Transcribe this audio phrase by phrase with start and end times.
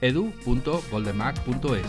[0.00, 1.86] edu.goldenmac.es.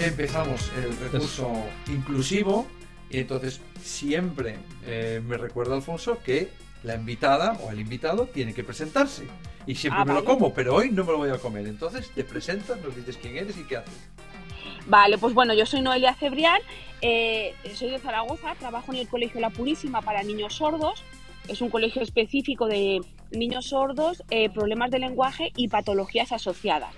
[0.00, 1.52] Empezamos el recurso
[1.88, 2.66] inclusivo
[3.10, 6.48] y entonces siempre eh, me recuerda Alfonso que
[6.82, 9.26] la invitada o el invitado tiene que presentarse.
[9.66, 11.66] Y siempre Ah, me lo como, pero hoy no me lo voy a comer.
[11.66, 14.08] Entonces te presentas, nos dices quién eres y qué haces.
[14.86, 16.60] Vale, pues bueno, yo soy Noelia Cebrián,
[17.02, 21.04] eh, soy de Zaragoza, trabajo en el Colegio La Purísima para niños sordos.
[21.48, 26.94] Es un colegio específico de niños sordos, eh, problemas de lenguaje y patologías asociadas.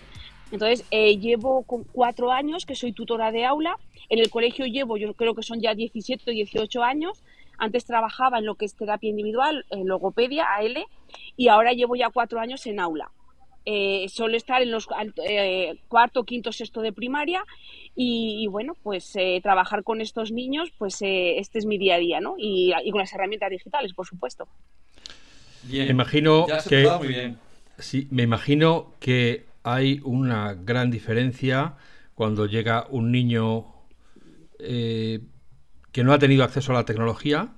[0.53, 3.77] Entonces, eh, llevo cuatro años que soy tutora de aula.
[4.11, 7.23] En el colegio llevo, yo creo que son ya 17 o 18 años.
[7.59, 10.85] Antes trabajaba en lo que es terapia individual, en logopedia, AL,
[11.37, 13.11] y ahora llevo ya cuatro años en aula.
[13.65, 14.89] Eh, suelo estar en los
[15.25, 17.45] eh, cuarto, quinto, sexto de primaria
[17.95, 21.95] y, y bueno, pues eh, trabajar con estos niños, pues eh, este es mi día
[21.95, 22.35] a día, ¿no?
[22.39, 24.49] Y, y con las herramientas digitales, por supuesto.
[25.63, 25.85] Bien.
[25.87, 27.39] Me imagino Ya que- empezado muy bien.
[27.79, 31.75] Sí, me imagino que hay una gran diferencia
[32.15, 33.65] cuando llega un niño
[34.59, 35.21] eh,
[35.93, 37.53] que no ha tenido acceso a la tecnología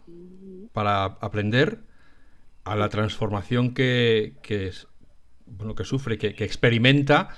[0.73, 1.79] para aprender
[2.65, 4.35] a la transformación que,
[5.47, 7.31] bueno, que sufre, que, experimenta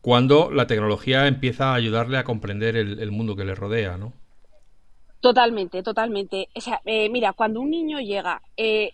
[0.00, 4.12] cuando la tecnología empieza a ayudarle a comprender el, el mundo que le rodea, ¿no?
[5.20, 6.48] Totalmente, totalmente.
[6.54, 8.92] O sea, eh, mira, cuando un niño llega eh,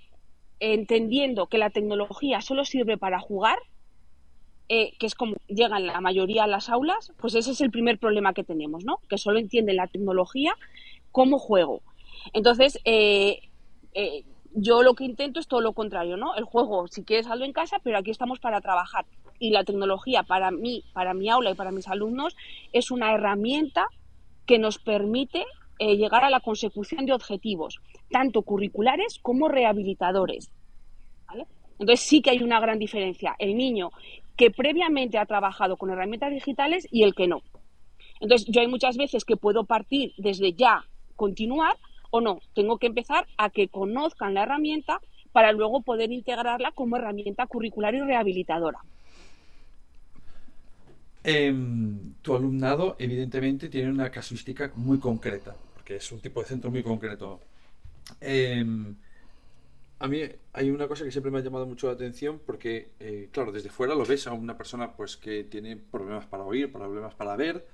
[0.59, 3.59] entendiendo que la tecnología solo sirve para jugar,
[4.71, 7.99] eh, que es como llegan la mayoría a las aulas, pues ese es el primer
[7.99, 9.01] problema que tenemos, ¿no?
[9.09, 10.55] Que solo entienden la tecnología
[11.15, 11.81] como juego.
[12.33, 13.39] Entonces, eh,
[13.95, 16.35] eh, yo lo que intento es todo lo contrario, ¿no?
[16.35, 19.07] El juego, si quieres, hazlo en casa, pero aquí estamos para trabajar.
[19.39, 22.37] Y la tecnología para mí, para mi aula y para mis alumnos
[22.73, 23.87] es una herramienta
[24.45, 25.45] que nos permite
[25.79, 27.79] eh, llegar a la consecución de objetivos,
[28.11, 30.51] tanto curriculares como rehabilitadores.
[31.79, 33.37] Entonces sí que hay una gran diferencia.
[33.39, 33.93] El niño
[34.37, 37.43] que previamente ha trabajado con herramientas digitales y el que no.
[38.19, 41.77] Entonces yo hay muchas veces que puedo partir desde ya, continuar
[42.11, 42.41] o no.
[42.55, 45.01] Tengo que empezar a que conozcan la herramienta
[45.33, 48.79] para luego poder integrarla como herramienta curricular y rehabilitadora.
[51.25, 56.71] Em, tu alumnado, evidentemente, tiene una casuística muy concreta, porque es un tipo de centro
[56.71, 57.41] muy concreto.
[58.21, 58.95] Em,
[59.99, 60.21] a mí
[60.53, 63.71] hay una cosa que siempre me ha llamado mucho la atención, porque, eh, claro, desde
[63.71, 67.67] fuera lo ves a una persona pues que tiene problemas para oír, problemas para ver.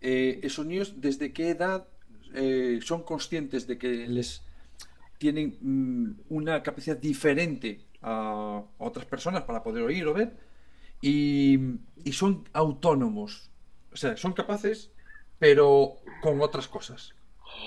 [0.00, 1.86] Eh, esos niños, ¿desde qué edad
[2.34, 4.42] eh, son conscientes de que les
[5.18, 10.36] tienen mm, una capacidad diferente a otras personas para poder oír o ver?
[11.02, 11.58] y,
[12.04, 13.50] y son autónomos.
[13.92, 14.92] O sea, son capaces,
[15.38, 17.14] pero con otras cosas.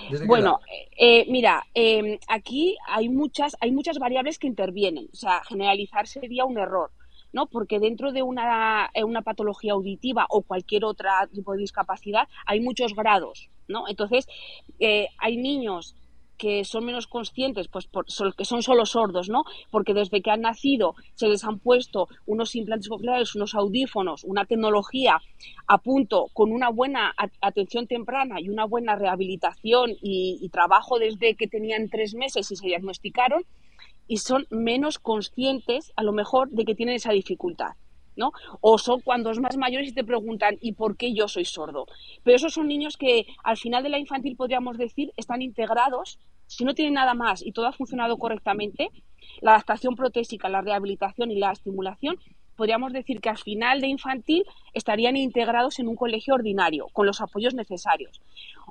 [0.07, 0.61] ¿Desde qué Bueno, edad?
[0.97, 5.09] eh, mira, eh, aquí hay muchas, hay muchas variables que intervienen.
[5.11, 6.91] O sea, generalizar sería un error,
[7.33, 7.47] ¿no?
[7.47, 12.59] Porque dentro de una, eh, una patología auditiva o cualquier otro tipo de discapacidad hay
[12.61, 13.87] muchos grados, ¿no?
[13.87, 14.27] Entonces,
[14.79, 15.95] eh, hay niños
[16.37, 19.43] que son menos conscientes, pues por, que son solo sordos, ¿no?
[19.71, 24.45] Porque desde que han nacido se les han puesto unos implantes cocleares, unos audífonos, una
[24.45, 25.21] tecnología
[25.67, 31.35] a punto con una buena atención temprana y una buena rehabilitación y, y trabajo desde
[31.35, 33.45] que tenían tres meses y se diagnosticaron
[34.07, 37.75] y son menos conscientes a lo mejor de que tienen esa dificultad.
[38.61, 41.85] O son cuando es más mayores y te preguntan ¿y por qué yo soy sordo?
[42.23, 46.65] Pero esos son niños que al final de la infantil podríamos decir están integrados, si
[46.65, 48.89] no tienen nada más y todo ha funcionado correctamente,
[49.41, 52.17] la adaptación protésica, la rehabilitación y la estimulación,
[52.55, 57.21] podríamos decir que al final de infantil estarían integrados en un colegio ordinario, con los
[57.21, 58.21] apoyos necesarios.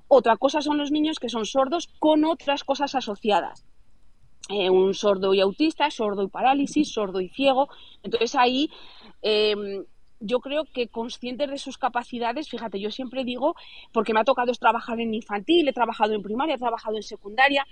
[0.09, 3.65] Otra cosa son los niños que son sordos con otras cosas asociadas.
[4.49, 7.69] Eh, un sordo y autista, sordo y parálisis, sordo y ciego.
[8.03, 8.71] Entonces ahí
[9.23, 9.85] eh,
[10.23, 13.57] yo creo que conscientes de sus capacidades, fíjate, yo siempre digo,
[13.93, 17.67] porque me ha tocado trabajar en infantil, he trabajado en primaria, he trabajado en secundaria,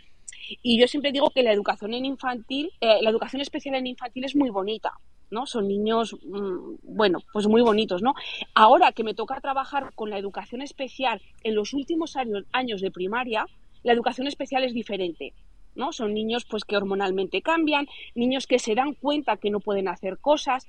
[0.62, 4.24] y yo siempre digo que la educación en infantil, eh, la educación especial en infantil
[4.24, 4.92] es muy bonita,
[5.30, 5.46] ¿no?
[5.46, 8.14] Son niños, mm, bueno, pues muy bonitos, ¿no?
[8.54, 12.90] Ahora que me toca trabajar con la educación especial en los últimos años, años de
[12.90, 13.46] primaria,
[13.82, 15.32] la educación especial es diferente.
[15.76, 15.92] ¿no?
[15.92, 17.86] Son niños pues que hormonalmente cambian,
[18.16, 20.66] niños que se dan cuenta que no pueden hacer cosas.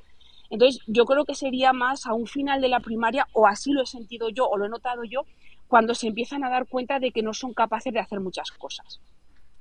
[0.51, 3.81] Entonces, yo creo que sería más a un final de la primaria, o así lo
[3.81, 5.21] he sentido yo, o lo he notado yo,
[5.67, 8.99] cuando se empiezan a dar cuenta de que no son capaces de hacer muchas cosas.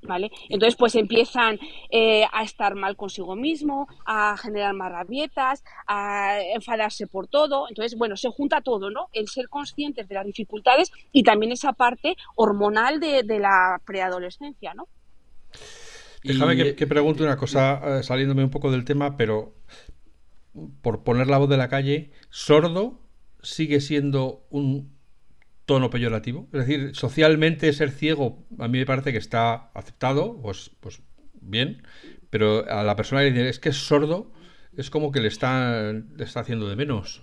[0.02, 0.30] ¿Vale?
[0.48, 1.58] Entonces, pues empiezan
[1.90, 7.68] eh, a estar mal consigo mismo, a generar más rabietas, a enfadarse por todo.
[7.68, 9.08] Entonces, bueno, se junta todo, ¿no?
[9.12, 14.72] El ser conscientes de las dificultades y también esa parte hormonal de, de la preadolescencia,
[14.72, 14.88] ¿no?
[16.22, 19.54] Déjame que, pregunte una cosa, eh, saliéndome un poco del tema, pero
[20.82, 23.00] por poner la voz de la calle, ¿sordo
[23.42, 24.92] sigue siendo un
[25.66, 26.48] tono peyorativo?
[26.52, 31.02] Es decir, socialmente ser ciego a mí me parece que está aceptado, pues, pues
[31.40, 31.82] bien,
[32.30, 34.32] pero a la persona que dice es que es sordo,
[34.76, 37.22] es como que le está, le está haciendo de menos.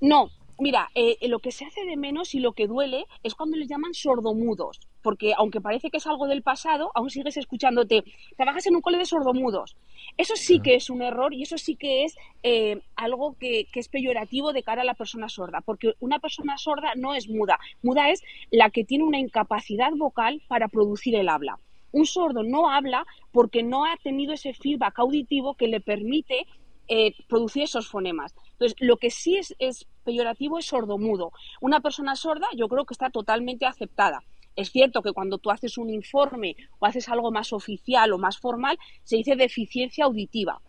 [0.00, 3.56] No, Mira, eh, lo que se hace de menos y lo que duele es cuando
[3.56, 8.04] les llaman sordomudos, porque aunque parece que es algo del pasado, aún sigues escuchándote,
[8.36, 9.76] trabajas en un cole de sordomudos.
[10.16, 13.80] Eso sí que es un error y eso sí que es eh, algo que, que,
[13.80, 17.58] es peyorativo de cara a la persona sorda, porque una persona sorda no es muda,
[17.82, 21.58] muda es la que tiene una incapacidad vocal para producir el habla.
[21.90, 26.46] Un sordo no habla porque no ha tenido ese feedback auditivo que le permite
[26.88, 28.34] eh, producir esos fonemas.
[28.52, 31.32] Entonces, lo que sí es, es peyorativo es sordomudo.
[31.60, 34.22] Una persona sorda yo creo que está totalmente aceptada.
[34.58, 38.38] Es cierto que cuando tú haces un informe o haces algo más oficial o más
[38.38, 40.60] formal, se dice deficiencia auditiva.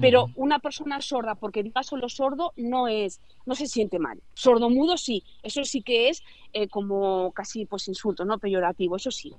[0.00, 4.22] Pero una persona sorda, porque diga solo sordo, no es, no se siente mal.
[4.34, 6.22] Sordomudo sí, eso sí que es
[6.52, 8.38] eh, como casi pues insulto, ¿no?
[8.38, 9.34] Peyorativo, eso sí.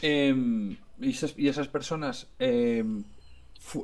[0.00, 3.04] Em, y, esas, personas em,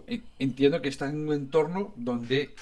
[0.07, 2.55] eh, entiendo que están en un entorno donde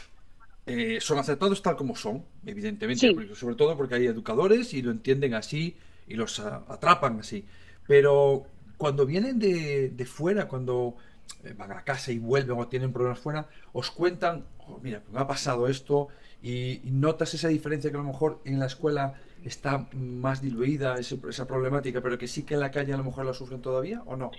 [0.66, 5.34] eh, son aceptados tal como son, evidentemente, sobre todo porque hay educadores y lo entienden
[5.34, 5.76] así
[6.10, 7.46] y los atrapan así.
[7.86, 8.44] Pero
[8.76, 10.96] cuando vienen de, fuera, cuando
[11.44, 15.20] eh, van a casa y vuelven o tienen problemas fuera, os cuentan, oh, mira, me
[15.20, 16.08] ha pasado esto
[16.42, 19.14] y, notas esa diferencia que a lo mejor en la escuela
[19.44, 23.24] está más diluida esa problemática, pero que sí que en la calle a lo mejor
[23.24, 24.32] la sufren todavía o no.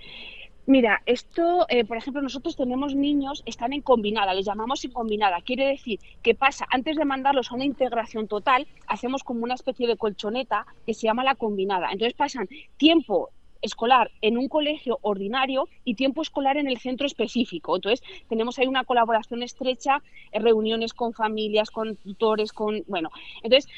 [0.67, 5.41] Mira, esto, eh, por ejemplo, nosotros tenemos niños, están en combinada, les llamamos en combinada.
[5.41, 9.87] Quiere decir que pasa, antes de mandarlos a una integración total, hacemos como una especie
[9.87, 11.91] de colchoneta que se llama la combinada.
[11.91, 12.47] Entonces pasan
[12.77, 13.31] tiempo
[13.61, 17.75] escolar en un colegio ordinario y tiempo escolar en el centro específico.
[17.75, 22.83] Entonces, tenemos ahí una colaboración estrecha, reuniones con familias, con tutores, con...
[22.87, 23.09] Bueno,
[23.43, 23.71] entonces,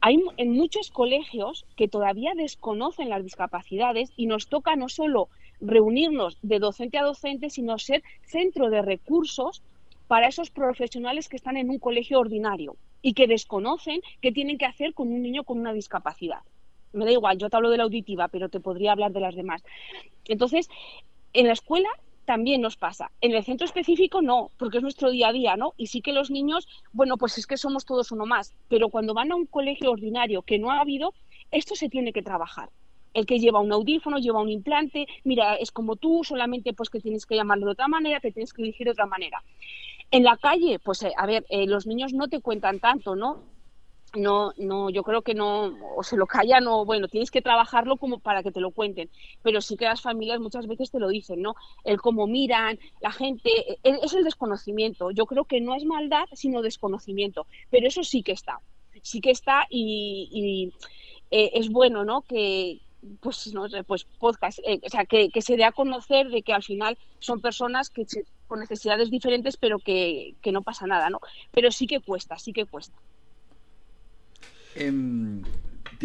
[0.00, 5.28] hay en muchos colegios que todavía desconocen las discapacidades y nos toca no solo
[5.60, 9.62] reunirnos de docente a docente, sino ser centro de recursos
[10.08, 14.66] para esos profesionales que están en un colegio ordinario y que desconocen qué tienen que
[14.66, 16.40] hacer con un niño con una discapacidad.
[16.92, 19.34] Me da igual, yo te hablo de la auditiva, pero te podría hablar de las
[19.34, 19.62] demás.
[20.24, 20.68] Entonces,
[21.32, 21.88] en la escuela
[22.24, 23.10] también nos pasa.
[23.20, 25.74] En el centro específico no, porque es nuestro día a día, ¿no?
[25.76, 29.14] Y sí que los niños, bueno, pues es que somos todos uno más, pero cuando
[29.14, 31.14] van a un colegio ordinario que no ha habido,
[31.50, 32.70] esto se tiene que trabajar
[33.16, 37.00] el que lleva un audífono, lleva un implante, mira, es como tú, solamente pues que
[37.00, 39.42] tienes que llamarlo de otra manera, te tienes que dirigir de otra manera.
[40.10, 43.42] En la calle, pues eh, a ver, eh, los niños no te cuentan tanto, ¿no?
[44.14, 47.96] No, no, yo creo que no, o se lo callan o bueno, tienes que trabajarlo
[47.96, 49.10] como para que te lo cuenten,
[49.42, 51.54] pero sí que las familias muchas veces te lo dicen, ¿no?
[51.84, 55.10] El cómo miran, la gente, e, e, es el desconocimiento.
[55.10, 58.60] Yo creo que no es maldad, sino desconocimiento, pero eso sí que está,
[59.02, 60.72] sí que está y,
[61.30, 62.22] eh, es bueno, ¿no?
[62.22, 62.80] Que,
[63.20, 66.52] pues no sé, pues podcast, eh, o sea, que, se dé a conocer de que
[66.52, 68.04] al final son personas que
[68.46, 71.20] con necesidades diferentes, pero que, no pasa nada, ¿no?
[71.50, 72.96] Pero sí que cuesta, sí que cuesta.
[74.76, 74.92] Eh,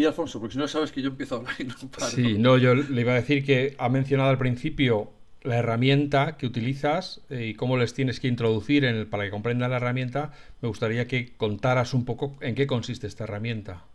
[0.05, 2.11] Alfonso, porque si no sabes que yo empiezo a hablar y no paro.
[2.11, 5.11] Sí, no, yo le iba a decir que ha mencionado al principio
[5.43, 9.71] la herramienta que utilizas eh, y cómo les tienes que introducir en para que comprendan
[9.71, 10.31] la herramienta.
[10.61, 13.85] Me gustaría que contaras un poco en qué consiste esta herramienta.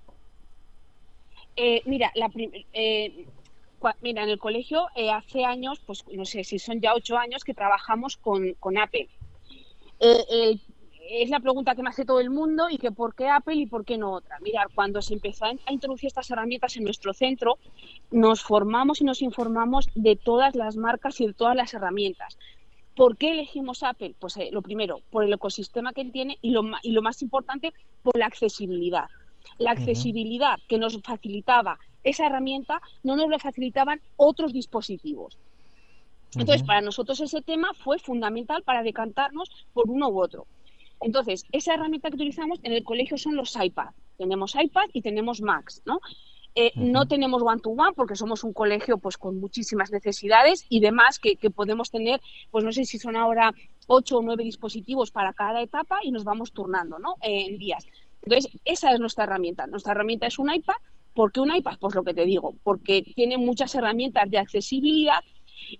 [1.56, 2.30] Eh, mira, la
[2.74, 3.26] eh,
[4.02, 7.44] mira, en el colegio eh, hace años, pues no sé si son ya ocho años
[7.44, 9.08] que trabajamos con, con Apple.
[9.98, 13.66] es la pregunta que me hace todo el mundo y que por qué Apple y
[13.66, 14.38] por qué no otra.
[14.40, 17.58] Mira, cuando se empezó a introducir estas herramientas en nuestro centro,
[18.10, 22.36] nos formamos y nos informamos de todas las marcas y de todas las herramientas.
[22.94, 24.14] ¿Por qué elegimos Apple?
[24.18, 27.72] Pues lo primero, por el ecosistema que tiene y lo, y lo más importante,
[28.02, 29.08] por la accesibilidad.
[29.58, 35.38] La accesibilidad que nos facilitaba esa herramienta no nos lo facilitaban otros dispositivos.
[36.34, 40.46] Entonces, para nosotros ese tema fue fundamental para decantarnos por uno u otro.
[41.00, 43.90] Entonces, esa herramienta que utilizamos en el colegio son los iPad.
[44.18, 46.00] Tenemos iPad y tenemos Macs, ¿no?
[46.58, 51.36] Eh, no tenemos one-to-one porque somos un colegio pues con muchísimas necesidades y demás que,
[51.50, 53.52] podemos tener, pues no sé si son ahora
[53.86, 57.16] ocho o nueve dispositivos para cada etapa y nos vamos turnando ¿no?
[57.20, 57.86] en días.
[58.26, 59.66] Entonces, esa es nuestra herramienta.
[59.66, 60.74] Nuestra herramienta es un iPad.
[61.14, 61.78] ¿Por qué un iPad?
[61.80, 65.20] Pues lo que te digo, porque tiene muchas herramientas de accesibilidad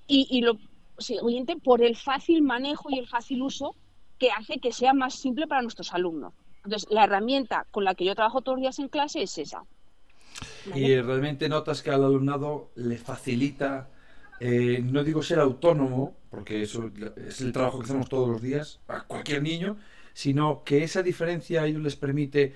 [0.07, 0.57] y, y lo
[0.99, 3.75] siguiente, por el fácil manejo y el fácil uso
[4.19, 6.33] que hace que sea más simple para nuestros alumnos.
[6.65, 9.65] Entonces, la herramienta con la que yo trabajo todos los días en clase es esa.
[10.75, 13.89] Y realmente notas que al alumnado le facilita,
[14.41, 18.81] eh, no digo ser autónomo, porque eso es el trabajo que hacemos todos los días,
[18.89, 19.77] a cualquier niño,
[20.17, 22.55] sino que esa diferencia a ellos les permite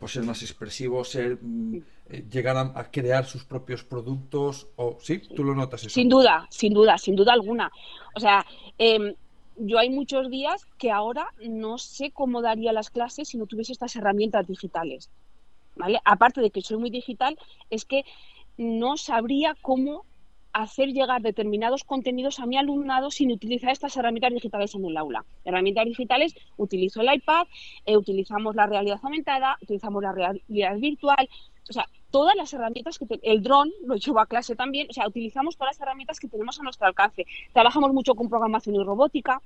[0.00, 1.76] pues, ser más expresivos, ser, mm,
[2.08, 4.68] eh, llegar a, crear sus propios productos.
[4.76, 5.18] O, ¿Sí?
[5.18, 5.90] ¿Tú lo notas eso?
[5.90, 7.70] Sin duda, sin duda, sin duda alguna.
[8.16, 8.46] O sea,
[8.78, 9.12] em,
[9.58, 13.72] yo hay muchos días que ahora no sé cómo daría las clases si no tuviese
[13.72, 15.10] estas herramientas digitales.
[15.76, 16.00] ¿vale?
[16.06, 17.38] Aparte de que soy muy digital,
[17.68, 18.06] es que
[18.56, 20.06] no sabría cómo
[20.52, 25.24] hacer llegar determinados contenidos a mi alumnado sin utilizar estas herramientas digitales en el aula.
[25.44, 27.46] Herramientas digitales, utilizo el iPad,
[27.86, 31.28] eh, utilizamos la realidad aumentada, utilizamos la realidad virtual,
[31.68, 35.08] o sea, todas las herramientas que el dron lo llevo a clase también, o sea,
[35.08, 37.26] utilizamos todas las herramientas que tenemos a nuestro alcance.
[37.52, 39.40] Trabajamos mucho con programación y robótica.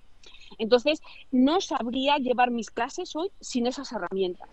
[0.58, 4.48] Entonces, no sabría llevar mis clases hoy sin esas herramientas.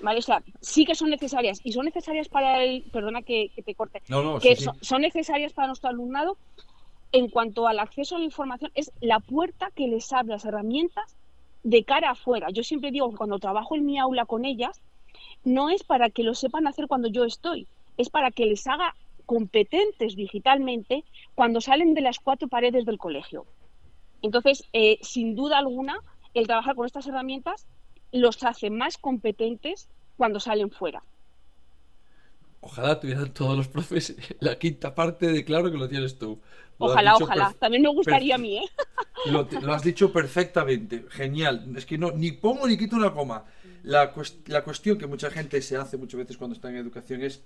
[0.00, 0.18] ¿Vale?
[0.18, 4.02] O sea, sí que son necesarias y son necesarias para el, perdona que, te corte,
[4.40, 6.36] que son necesarias para nuestro alumnado
[7.12, 11.16] en cuanto al acceso a la información, es la puerta que les abre las herramientas
[11.62, 12.48] de cara afuera.
[12.50, 14.82] Yo siempre digo que cuando trabajo en mi aula con ellas,
[15.44, 18.96] no es para que lo sepan hacer cuando yo estoy, es para que les haga
[19.26, 21.04] competentes digitalmente
[21.36, 23.46] cuando salen de las cuatro paredes del colegio.
[24.20, 25.98] Entonces, eh, sin duda alguna,
[26.34, 27.66] el trabajar con estas herramientas
[28.14, 31.02] los hace más competentes cuando salen fuera.
[32.60, 36.40] Ojalá tuvieran todos los profes la quinta parte de claro que lo tienes tú.
[36.78, 37.54] ojalá, ojalá.
[37.58, 38.64] También me gustaría a mí, ¿eh?
[39.30, 41.04] Lo, has dicho perfectamente.
[41.10, 41.74] Genial.
[41.76, 43.44] Es que no, ni pongo ni quito una coma.
[43.82, 44.12] La,
[44.46, 47.42] la cuestión que mucha gente se hace muchas veces cuando está en educación es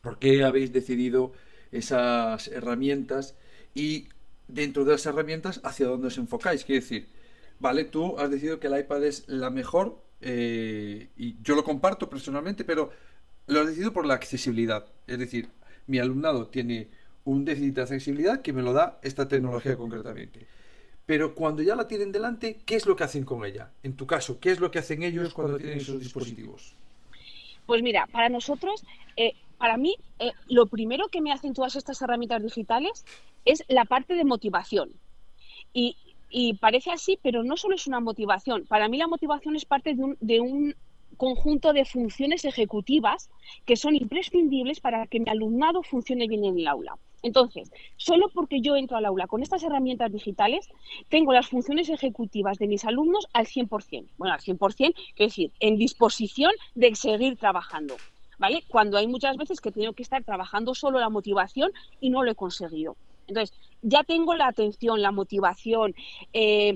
[0.00, 1.32] ¿por qué habéis decidido
[1.72, 3.34] esas herramientas?
[3.74, 4.08] Y
[4.48, 6.64] dentro de las herramientas, ¿hacia dónde os enfocáis?
[6.64, 7.08] Quiere decir,
[7.60, 12.08] vale, tú has decidido que el iPad es la mejor eh, y yo lo comparto
[12.08, 12.90] personalmente, pero
[13.46, 14.86] lo has decidido por la accesibilidad.
[15.06, 15.48] Es decir,
[15.86, 16.88] mi alumnado tiene
[17.24, 20.46] un déficit de accesibilidad que me lo da esta tecnología concretamente.
[21.06, 23.70] Pero cuando ya la tienen delante, ¿qué es lo que hacen con ella?
[23.82, 26.74] En tu caso, ¿qué es lo que hacen ellos cuando tienen esos dispositivos?
[27.64, 28.84] Pues mira, para nosotros,
[29.16, 33.04] eh, para mí, eh, lo primero que me hacen todas estas herramientas digitales
[33.44, 34.90] es la parte de motivación.
[35.72, 35.96] Y,
[36.30, 38.66] y parece así, pero no solo es una motivación.
[38.66, 40.74] Para mí la motivación es parte de un, de un
[41.16, 43.28] conjunto de funciones ejecutivas
[43.66, 46.96] que son imprescindibles para que mi alumnado funcione bien en el aula.
[47.22, 50.68] Entonces, solo porque yo entro al aula con estas herramientas digitales,
[51.08, 54.06] tengo las funciones ejecutivas de mis alumnos al 100%.
[54.16, 57.96] Bueno, al 100%, quiero decir, en disposición de seguir trabajando.
[58.38, 58.62] ¿Vale?
[58.68, 62.30] Cuando hay muchas veces que tengo que estar trabajando solo la motivación y no lo
[62.30, 62.96] he conseguido.
[63.28, 65.94] Entonces, ya tengo la atención, la motivación,
[66.32, 66.74] eh,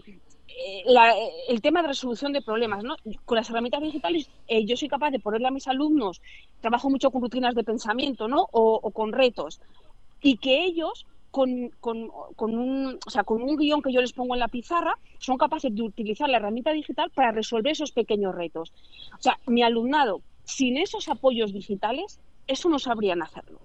[0.49, 2.85] eh, el tema de resolución de problemas.
[2.85, 2.97] ¿no?
[3.25, 6.21] Con las herramientas digitales eh, yo soy capaz de ponerle a mis alumnos,
[6.61, 8.47] trabajo mucho con rutinas de pensamiento ¿no?
[8.53, 9.61] o, con retos,
[10.21, 14.35] y que ellos con, con, un, o sea, con un guion que yo les pongo
[14.35, 18.73] en la pizarra, son capaces de utilizar la herramienta digital para resolver esos pequeños retos.
[19.19, 23.61] O sea, mi alumnado, sin esos apoyos digitales, eso no sabrían hacerlo.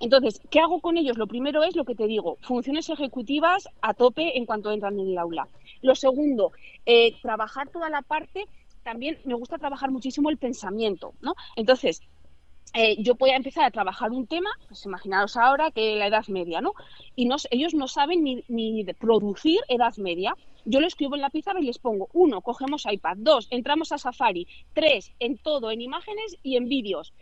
[0.00, 1.18] Entonces, ¿qué hago con ellos?
[1.18, 5.10] Lo primero es lo que te digo, funciones ejecutivas a tope en cuanto entran en
[5.10, 5.48] el aula.
[5.82, 6.52] Lo segundo,
[6.84, 8.46] eh, trabajar toda la parte,
[8.82, 11.34] también me gusta trabajar muchísimo el pensamiento, ¿no?
[11.56, 12.02] Entonces,
[12.74, 16.26] eh, yo voy a empezar a trabajar un tema, pues imaginaros ahora que la Edad
[16.28, 16.74] Media, ¿no?
[17.14, 20.34] Y ellos no saben ni, ni producir Edad Media.
[20.66, 23.98] Yo lo escribo en la pizarra y les pongo, uno, cogemos iPad, dos, entramos a
[23.98, 27.14] Safari, tres, en todo, en imágenes y en vídeos.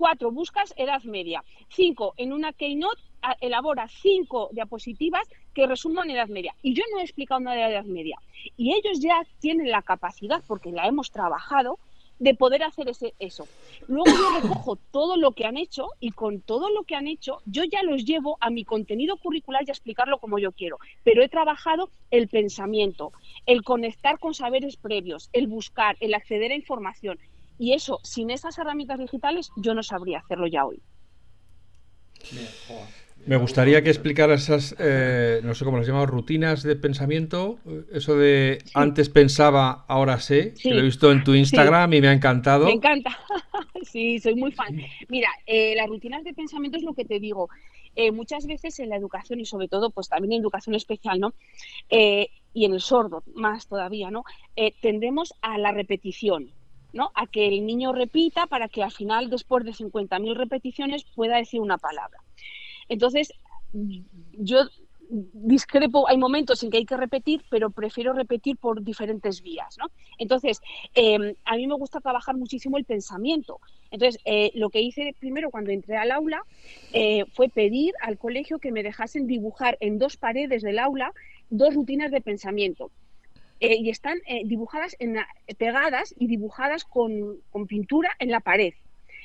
[0.00, 1.44] Cuatro, buscas Edad Media.
[1.68, 3.02] Cinco, en una Keynote
[3.42, 6.54] elabora cinco diapositivas que resuman Edad Media.
[6.62, 8.16] Y yo no he explicado nada de Edad Media.
[8.56, 11.78] Y ellos ya tienen la capacidad, porque la hemos trabajado,
[12.20, 13.48] de poder hacer ese, eso.
[13.88, 17.40] Luego yo recojo todo lo que han hecho y con todo lo que han hecho
[17.46, 20.78] yo ya los llevo a mi contenido curricular y a explicarlo como yo quiero.
[21.02, 23.12] Pero he trabajado el pensamiento,
[23.46, 27.18] el conectar con saberes previos, el buscar, el acceder a información.
[27.60, 30.80] Y eso, sin esas herramientas digitales, yo no sabría hacerlo ya hoy.
[33.26, 37.58] Me gustaría que explicaras esas, eh, no sé cómo las llamamos, rutinas de pensamiento.
[37.92, 42.08] Eso de antes pensaba, ahora sé, que lo he visto en tu Instagram y me
[42.08, 42.64] ha encantado.
[42.64, 43.18] Me encanta.
[43.82, 44.80] sí, soy muy fan.
[45.10, 47.50] Mira, eh, las rutinas de pensamiento es lo que te digo.
[47.94, 51.34] Eh, muchas veces en la educación y sobre todo, pues también en educación especial, ¿no?
[52.52, 54.24] y en el sordo más todavía, ¿no?
[54.80, 56.52] tendemos a la repetición.
[56.92, 57.10] ¿No?
[57.14, 61.60] a que el niño repita para que al final, después de 50.000 repeticiones, pueda decir
[61.60, 62.18] una palabra.
[62.88, 63.32] Entonces,
[64.32, 64.64] yo
[65.10, 69.76] discrepo, hay momentos en que hay que repetir, pero prefiero repetir por diferentes vías.
[70.18, 70.60] Entonces,
[70.94, 73.60] em, a mí me gusta trabajar muchísimo el pensamiento.
[73.90, 76.42] Entonces, eh, lo que hice primero cuando entré al aula
[76.92, 81.12] eh, fue pedir al colegio que me dejasen dibujar en dos paredes del aula
[81.50, 82.90] dos rutinas de pensamiento.
[83.60, 85.16] Eh, y están dibujadas, en
[85.58, 88.72] pegadas y dibujadas con, con pintura en la pared.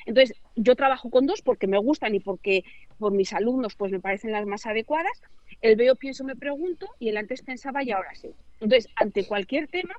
[0.06, 2.64] Entonces, yo trabajo con dos porque me gustan y porque
[2.98, 5.20] por mis alumnos pues me parecen las más adecuadas.
[5.60, 8.30] El veo, pienso, me pregunto y el antes pensaba y ahora sí.
[8.60, 9.94] Entonces, ante cualquier tema,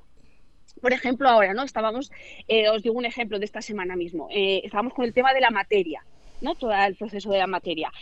[0.80, 1.62] por ejemplo, ahora, ¿no?
[1.62, 2.10] Estábamos,
[2.46, 5.40] eh, os digo un ejemplo de esta semana mismo, eh, estábamos con el tema de
[5.40, 6.04] la materia,
[6.40, 6.54] ¿no?
[6.54, 7.92] Todo el proceso de la materia.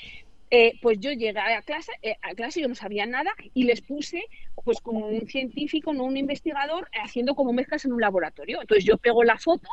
[0.51, 4.23] Eh, pues yo llegué a clase, a clase, yo no sabía nada y les puse,
[4.65, 8.61] pues como un científico, no un investigador, haciendo como mezclas en un laboratorio.
[8.61, 9.69] Entonces yo pego la foto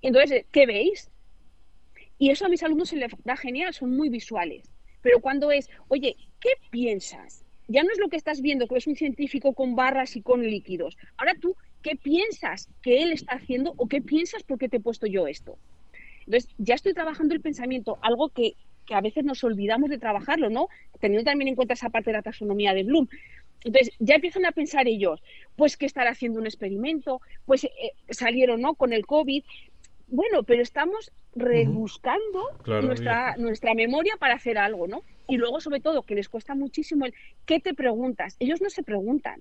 [0.00, 1.10] y entonces, ¿qué veis?
[2.18, 4.70] Y eso a mis alumnos se les da genial, son muy visuales.
[5.02, 7.44] Pero cuando es, oye, ¿qué piensas?
[7.68, 10.42] Ya no es lo que estás viendo, que es un científico con barras y con
[10.42, 10.96] líquidos.
[11.16, 15.06] Ahora tú, ¿qué piensas que él está haciendo o qué piensas porque te he puesto
[15.06, 15.58] yo esto?
[16.20, 18.54] Entonces, ya estoy trabajando el pensamiento, algo que,
[18.90, 20.68] a veces nos olvidamos de trabajarlo, ¿no?
[21.00, 23.08] Teniendo también en cuenta esa parte de la taxonomía de Bloom.
[23.64, 25.22] Entonces, ya empiezan a pensar ellos,
[25.56, 27.70] pues que estar haciendo un experimento, pues eh,
[28.10, 28.74] salieron, ¿no?
[28.74, 29.42] Con el COVID,
[30.08, 32.50] bueno, pero estamos rebuscando
[32.82, 35.02] nuestra, nuestra memoria para hacer algo, ¿no?
[35.28, 37.14] Y luego, sobre todo, que les cuesta muchísimo el
[37.44, 38.36] ¿qué te preguntas?
[38.38, 39.40] Ellos no se preguntan.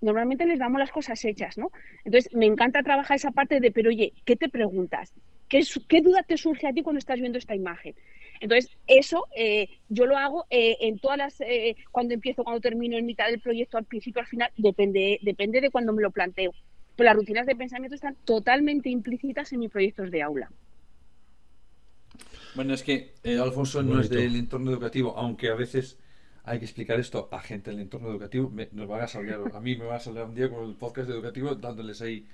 [0.00, 1.70] Normalmente les damos las cosas hechas, ¿no?
[2.04, 5.12] Entonces, me encanta trabajar esa parte de, pero oye, ¿qué te preguntas?
[5.48, 7.94] ¿Qué, qué duda te surge a ti cuando estás viendo esta imagen?
[8.40, 12.96] Entonces, eso eh, yo lo hago eh, en todas las, eh, cuando empiezo, cuando termino,
[12.96, 16.52] en mitad del proyecto, al principio, al final, depende, depende de cuando me lo planteo
[17.04, 20.50] las rutinas de pensamiento están totalmente implícitas en mis proyectos de aula.
[22.54, 25.98] Bueno, es que eh, Alfonso no es del entorno educativo, aunque a veces
[26.42, 28.52] hay que explicar esto a gente del entorno educativo.
[28.72, 31.08] nos van a salir, a mí me va a salir un día con el podcast
[31.10, 32.26] educativo dándoles ahí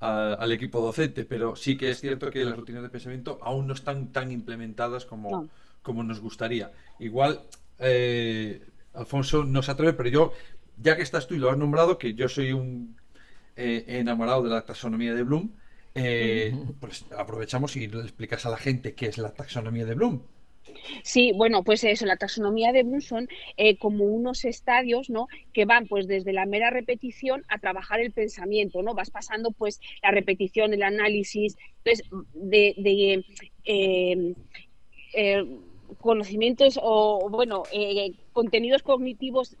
[0.00, 3.74] al equipo docente, pero sí que es cierto que las rutinas de pensamiento aún no
[3.74, 5.48] están tan implementadas como,
[5.82, 6.72] como nos gustaría.
[6.98, 7.42] Igual,
[7.78, 8.62] eh,
[8.94, 10.32] Alfonso no se atreve, pero yo,
[10.78, 12.96] ya que estás tú y lo has nombrado, que yo soy un
[13.56, 15.50] eh, enamorado de la taxonomía de Bloom,
[15.94, 20.22] eh, pues aprovechamos y le explicas a la gente qué es la taxonomía de Bloom.
[21.02, 25.26] Sí, bueno, pues eso, la taxonomía de Bloom son eh, como unos estadios, ¿no?
[25.52, 28.94] Que van pues desde la mera repetición a trabajar el pensamiento, ¿no?
[28.94, 33.24] Vas pasando pues la repetición, el análisis, entonces de,
[35.98, 37.64] conocimientos o, bueno,
[38.32, 39.56] contenidos cognitivos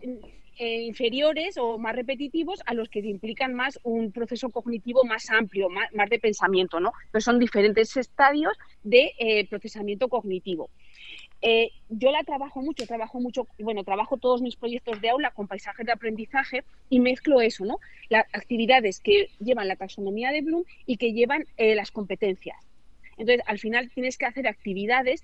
[0.62, 5.70] eh, inferiores o más repetitivos a los que implican más un proceso cognitivo más amplio,
[5.70, 6.92] más, de pensamiento, ¿no?
[7.10, 10.68] Pero son diferentes estadios de eh, procesamiento cognitivo.
[11.42, 15.48] Eh, yo la trabajo mucho, trabajo mucho, bueno, trabajo todos mis proyectos de aula con
[15.48, 17.78] paisajes de aprendizaje y mezclo eso, ¿no?
[18.08, 22.58] Las actividades que llevan la taxonomía de Bloom y que llevan las competencias.
[23.16, 25.22] Entonces, al final tienes que hacer actividades,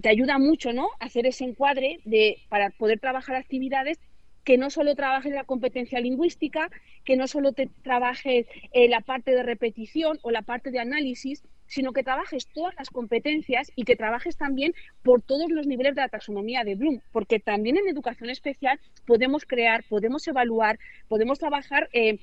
[0.00, 0.88] te ayuda mucho, ¿no?
[1.00, 3.98] Hacer ese encuadre de, para poder trabajar actividades
[4.44, 6.70] que no solo trabajes la competencia lingüística,
[7.04, 11.42] que no solo te trabajes eh, la parte de repetición o la parte de análisis,
[11.66, 16.02] sino que trabajes todas las competencias y que trabajes también por todos los niveles de
[16.02, 21.88] la taxonomía de Bloom, porque también en educación especial podemos crear, podemos evaluar, podemos trabajar
[21.92, 22.18] eh,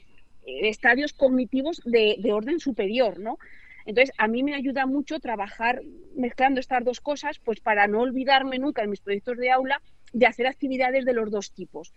[0.45, 3.38] estadios cognitivos de, de orden superior, ¿no?
[3.86, 5.82] Entonces, a mí me ayuda mucho trabajar
[6.15, 9.82] mezclando estas dos cosas, pues para no olvidarme nunca en mis proyectos de aula
[10.13, 11.93] de hacer actividades de los dos tipos.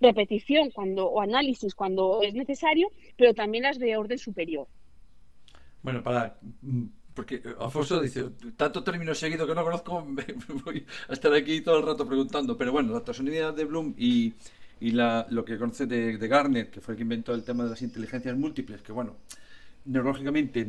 [0.00, 4.68] Repetición cuando, o análisis cuando es necesario, pero también las de orden superior.
[5.84, 6.36] Bueno, para
[7.14, 8.24] porque Alfonso dice,
[8.56, 10.04] tanto término seguido que no conozco,
[10.64, 12.56] voy a estar aquí todo el rato preguntando.
[12.56, 14.34] Pero bueno, la taxonomía de Bloom y,
[14.80, 17.64] y la, lo que conoce de, de, Garner, que fue el que inventó el tema
[17.64, 19.16] de las inteligencias múltiples, que bueno,
[19.84, 20.66] neurológicamente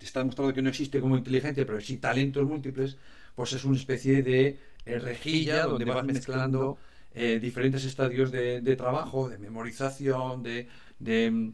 [0.00, 2.98] está demostrado que no existe como inteligencia, pero sí talentos múltiples,
[3.34, 6.76] pues es una especie de eh, rejilla donde vas mezclando
[7.14, 11.52] eh, diferentes estadios de, trabajo, de memorización, de, de mm,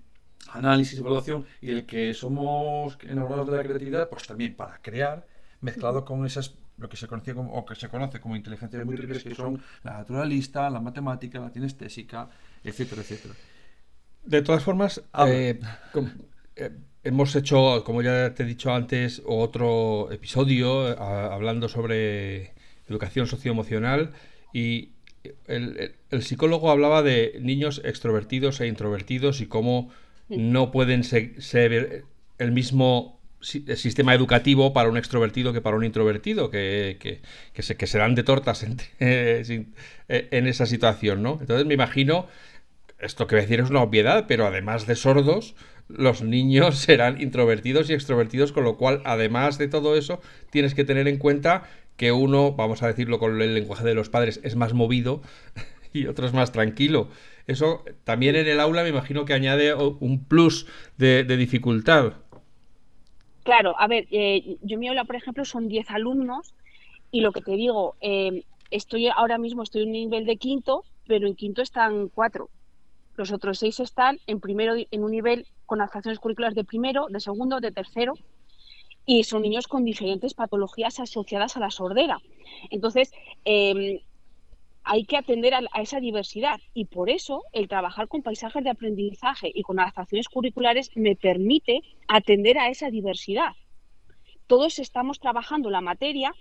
[0.53, 5.27] análisis, evaluación, y el que somos enamorados de la creatividad, pues también para crear,
[5.61, 9.23] mezclado con esas lo que se conocía como, o que se conoce como inteligencia múltiples,
[9.23, 12.29] que son la naturalista, la matemática, la kinestésica,
[12.63, 13.35] etcétera, etcétera.
[14.25, 15.61] De todas formas, eh,
[16.57, 16.71] eh,
[17.05, 22.55] hemos hecho, como ya te he dicho antes, otro episodio eh, hablando sobre
[22.89, 24.13] educación socioemocional
[24.53, 24.93] y
[25.47, 29.91] el, psicólogo hablaba de niños extrovertidos e introvertidos y cómo
[30.29, 32.05] no pueden ser
[32.39, 36.99] el mismo sistema educativo para un extrovertido que para un introvertido, que,
[37.53, 39.69] que, se, que serán de tortas en, eh,
[40.09, 41.39] en, esa situación, ¿no?
[41.41, 42.27] Entonces me imagino,
[42.99, 45.55] esto que voy a decir es una obviedad, pero además de sordos,
[45.89, 50.85] los niños serán introvertidos y extrovertidos, con lo cual, además de todo eso, tienes que
[50.85, 54.57] tener en cuenta que uno, vamos a decirlo con el lenguaje de los padres, es
[54.57, 55.23] más movido
[55.93, 57.09] y otro es más tranquilo.
[57.47, 62.15] Eso también en el aula me imagino que añade un plus de dificultad.
[63.47, 66.53] Claro, a ver, eh, yo mi aula, por ejemplo, son 10 alumnos
[67.13, 70.83] y lo que te digo, eh, estoy ahora mismo estoy en un nivel de quinto,
[71.07, 72.51] pero en quinto están cuatro.
[73.15, 77.21] Los otros seis están en primero en un nivel con adaptaciones curriculares de primero, de
[77.21, 78.15] segundo, de tercero
[79.07, 82.19] y son niños con diferentes patologías asociadas a la sordera.
[82.71, 83.13] Entonces,
[83.45, 84.03] eh,
[84.89, 89.51] hay que atender a, esa diversidad y por eso el trabajar con paisajes de aprendizaje
[89.53, 93.53] y con adaptaciones curriculares me permite atender a esa diversidad.
[94.47, 96.33] Todos estamos trabajando la materia,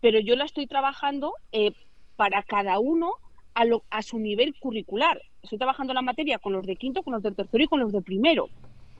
[0.00, 1.70] pero yo la estoy trabajando eh,
[2.16, 3.12] para cada uno
[3.54, 5.22] a, a su nivel curricular.
[5.40, 7.92] Estoy trabajando la materia con los de quinto, con los de tercero y con los
[7.92, 8.48] de primero.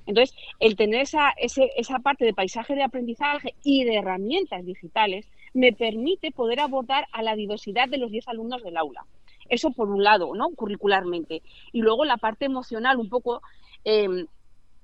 [0.06, 5.72] Entonces, el tener esa, esa parte de paisaje de aprendizaje y de herramientas digitales me
[5.72, 9.04] permite poder abordar a la diversidad de los 10 alumnos del aula.
[9.48, 10.50] Eso por un lado, ¿no?
[10.50, 11.42] Curricularmente.
[11.72, 13.42] Y luego la parte emocional, un poco...
[13.84, 14.26] Em,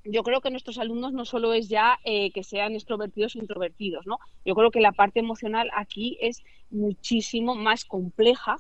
[0.04, 4.06] yo creo que nuestros alumnos no solo es ya eh, que sean extrovertidos o introvertidos,
[4.06, 4.18] ¿no?
[4.44, 8.56] Yo creo que la parte emocional aquí es muchísimo más compleja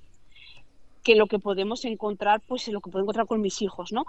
[1.08, 4.04] que lo que podemos encontrar, pues lo que puedo encontrar con mis hijos, ¿no?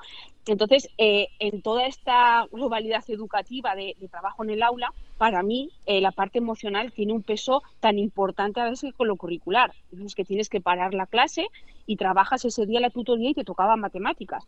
[0.45, 6.01] Entonces, eh, en toda esta globalidad educativa de, trabajo en el aula, para mí eh,
[6.01, 9.71] la parte emocional tiene un peso tan importante a veces con lo curricular.
[10.05, 11.47] Es que tienes que parar la clase
[11.85, 14.45] y trabajas ese día la tutoría y te tocaba matemáticas,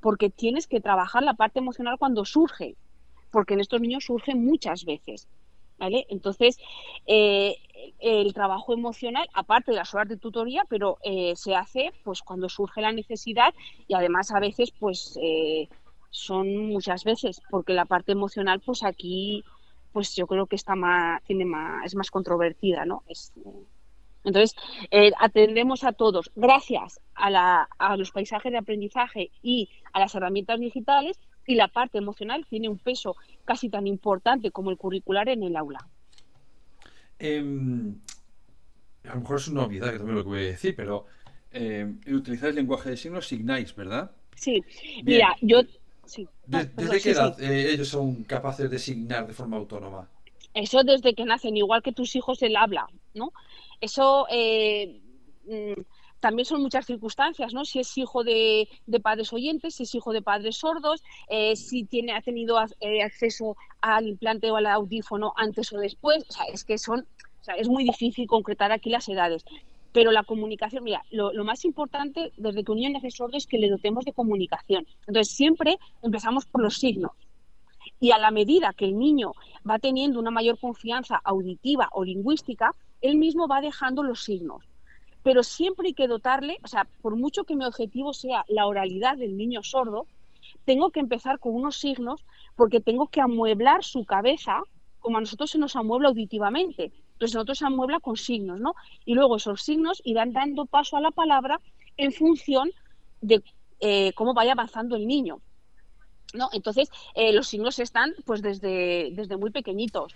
[0.00, 2.76] porque tienes que trabajar la parte emocional cuando surge,
[3.30, 5.28] porque en estos niños surge muchas veces.
[5.78, 6.58] Entonces,
[7.06, 7.56] eh,
[8.00, 12.48] el trabajo emocional, aparte de las horas de tutoría, pero eh, se hace pues cuando
[12.48, 13.52] surge la necesidad
[13.86, 15.68] y además a veces pues eh,
[16.10, 19.44] son muchas veces, porque la parte emocional pues aquí
[19.92, 23.04] pues yo creo que está más, tiene más, es más controvertida, ¿no?
[24.24, 24.56] entonces,
[25.20, 30.58] atendemos a todos, gracias a, la, a los paisajes de aprendizaje y a las herramientas
[30.58, 35.42] digitales, y la parte emocional tiene un peso casi tan importante como el curricular en
[35.42, 35.86] el aula.
[37.18, 37.96] Em,
[39.04, 41.06] a lo mejor es una obviedad que también lo que voy a decir, pero
[41.50, 44.10] eh, utilizar el lenguaje de signos signáis, ¿verdad?
[44.34, 44.62] Sí,
[45.04, 45.62] mira, yo...
[46.46, 50.08] ¿Desde qué edad eh, ellos son capaces de signar de forma autónoma?
[50.52, 53.32] Eso desde que nacen, igual que tus hijos, él habla, ¿no?
[53.80, 54.26] Eso...
[54.30, 55.00] Eh,
[55.46, 55.80] mm,
[56.24, 57.66] también son muchas circunstancias, ¿no?
[57.66, 58.66] Si es hijo de,
[59.02, 63.58] padres oyentes, si es hijo de padres sordos, eh, si tiene, ha tenido eh, acceso
[63.82, 66.24] al implante o al audífono antes o después.
[66.26, 69.44] O sea, es que son, o sea, es muy difícil concretar aquí las edades.
[69.92, 73.58] Pero la comunicación, mira, lo, más importante desde que un niño nace sordo es que
[73.58, 74.86] le dotemos de comunicación.
[75.06, 77.12] Entonces, siempre empezamos por los signos.
[78.00, 79.32] Y a la medida que el niño
[79.68, 84.64] va teniendo una mayor confianza auditiva o lingüística, él mismo va dejando los signos
[85.24, 89.16] pero siempre hay que dotarle, o sea, por mucho que mi objetivo sea la oralidad
[89.16, 90.06] del niño sordo,
[90.66, 94.62] tengo que empezar con unos signos porque tengo que amueblar su cabeza
[95.00, 96.92] como a nosotros se nos amuebla auditivamente.
[97.14, 98.74] Entonces nosotros se amuebla con signos, ¿no?
[99.04, 101.60] Y luego esos signos irán dando paso a la palabra
[101.96, 102.70] en función
[103.20, 103.42] de
[103.80, 105.40] eh, cómo vaya avanzando el niño.
[106.34, 106.48] ¿no?
[106.52, 110.14] Entonces, eh, los signos están pues desde, desde muy pequeñitos.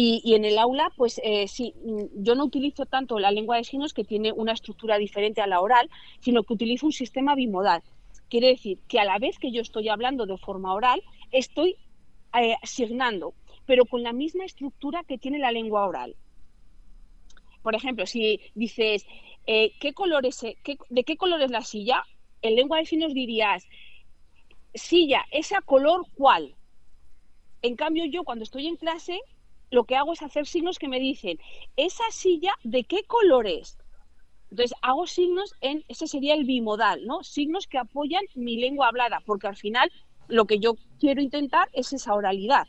[0.00, 3.64] Y, en el aula, pues eh, sí, mm, yo no utilizo tanto la lengua de
[3.64, 7.82] signos, que tiene una estructura diferente a la oral, sino que utilizo un sistema bimodal.
[8.30, 11.78] Quiere decir que a la vez que yo estoy hablando de forma oral, estoy
[12.32, 13.34] eh, asignando,
[13.66, 16.14] pero con la misma estructura que tiene la lengua oral.
[17.64, 19.04] Por ejemplo, si dices,
[19.48, 22.04] eh, ¿qué color es, ¿de qué color es la silla?
[22.40, 23.66] En lengua de signos dirías,
[24.74, 26.54] silla, ¿esa color cuál?
[27.62, 29.18] En cambio, yo cuando estoy en clase
[29.70, 31.38] lo que hago es hacer signos que me dicen,
[31.76, 33.78] esa silla, ¿de qué color es?
[34.50, 37.22] Entonces, hago signos en, ese sería el bimodal, ¿no?
[37.22, 39.90] Signos que apoyan mi lengua hablada, porque al final
[40.28, 42.66] lo que yo quiero intentar es esa oralidad.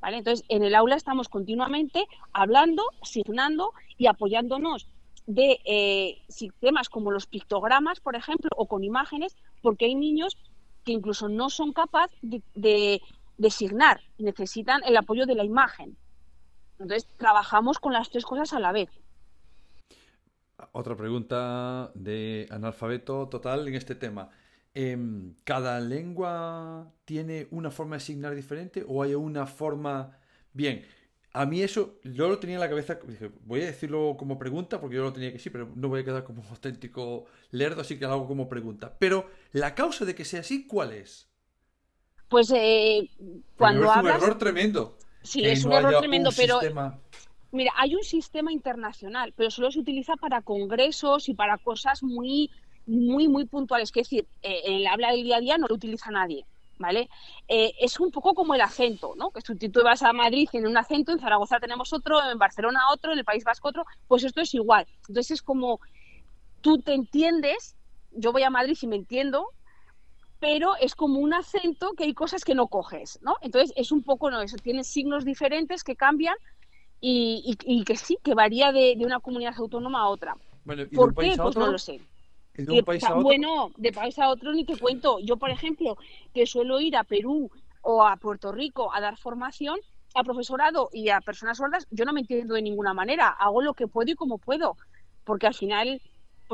[0.00, 0.18] ¿vale?
[0.18, 4.88] Entonces, en el aula estamos continuamente hablando, signando y apoyándonos
[5.26, 10.36] de eh, sistemas como los pictogramas, por ejemplo, o con imágenes, porque hay niños
[10.84, 13.00] que incluso no son capaces de,
[13.38, 15.96] de, signar, necesitan el apoyo de la imagen.
[16.78, 18.90] Entonces, trabajamos con las tres cosas a la vez.
[20.72, 24.30] Otra pregunta de analfabeto total en este tema.
[24.74, 30.18] Em, ¿Cada lengua tiene una forma de signar diferente o hay una forma...
[30.52, 30.84] Bien,
[31.32, 34.80] a mí eso, yo lo tenía en la cabeza, dije, voy a decirlo como pregunta,
[34.80, 37.98] porque yo lo tenía que sí, pero no voy a quedar como auténtico lerdo, así
[37.98, 38.96] que lo hago como pregunta.
[38.98, 41.28] Pero, ¿la causa de que sea así, cuál es?
[42.28, 43.10] Pues eh,
[43.56, 44.16] cuando hablas...
[44.16, 44.96] Es un error tremendo.
[45.24, 46.60] Sí, es un error tremendo, pero...
[47.50, 52.50] Mira, hay un sistema internacional, pero solo se utiliza para congresos y para cosas muy,
[52.84, 53.90] muy, muy puntuales.
[53.90, 56.44] Es decir, eh, en el habla del día a día no lo utiliza nadie.
[56.78, 57.08] ¿vale?
[57.48, 59.30] Eh, es un poco como el acento, ¿no?
[59.30, 62.80] Que si tú vas a Madrid tiene un acento, en Zaragoza tenemos otro, en Barcelona
[62.92, 64.86] otro, en el País Vasco otro, pues esto es igual.
[65.08, 65.80] Entonces es como
[66.60, 67.76] tú te entiendes,
[68.12, 69.46] yo voy a Madrid y me entiendo,
[70.40, 73.36] pero es como un acento que hay cosas que no coges, ¿no?
[73.40, 74.40] Entonces es un poco, ¿no?
[74.40, 76.36] Eso tiene signos diferentes que cambian
[77.00, 80.36] y, que sí, que varía de, una comunidad autónoma a otra.
[80.64, 81.34] ¿Por qué?
[81.36, 82.00] Pues no lo sé.
[83.20, 85.18] Bueno, de país a otro ni te cuento.
[85.18, 85.98] Yo, por ejemplo,
[86.32, 87.50] que suelo ir a Perú
[87.82, 89.78] o a Puerto Rico a dar formación
[90.14, 93.28] a profesorado y a personas sordas, yo no me entiendo de ninguna manera.
[93.28, 94.76] Hago lo que puedo y como puedo,
[95.24, 96.00] porque al final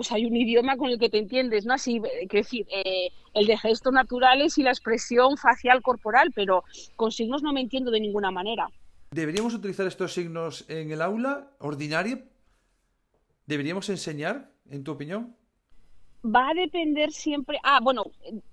[0.01, 1.75] pues hay un idioma con el que te entiendes, ¿no?
[1.75, 6.65] Así, eh, quiero decir, eh, el de gestos naturales y la expresión facial corporal, pero
[6.97, 8.67] con signos no me entiendo de ninguna manera.
[9.11, 12.23] ¿Deberíamos utilizar estos signos en el aula ordinario?
[13.45, 15.37] ¿Deberíamos enseñar, en tu opinión?
[16.25, 17.59] va a depender siempre.
[17.63, 18.05] Ah, bueno,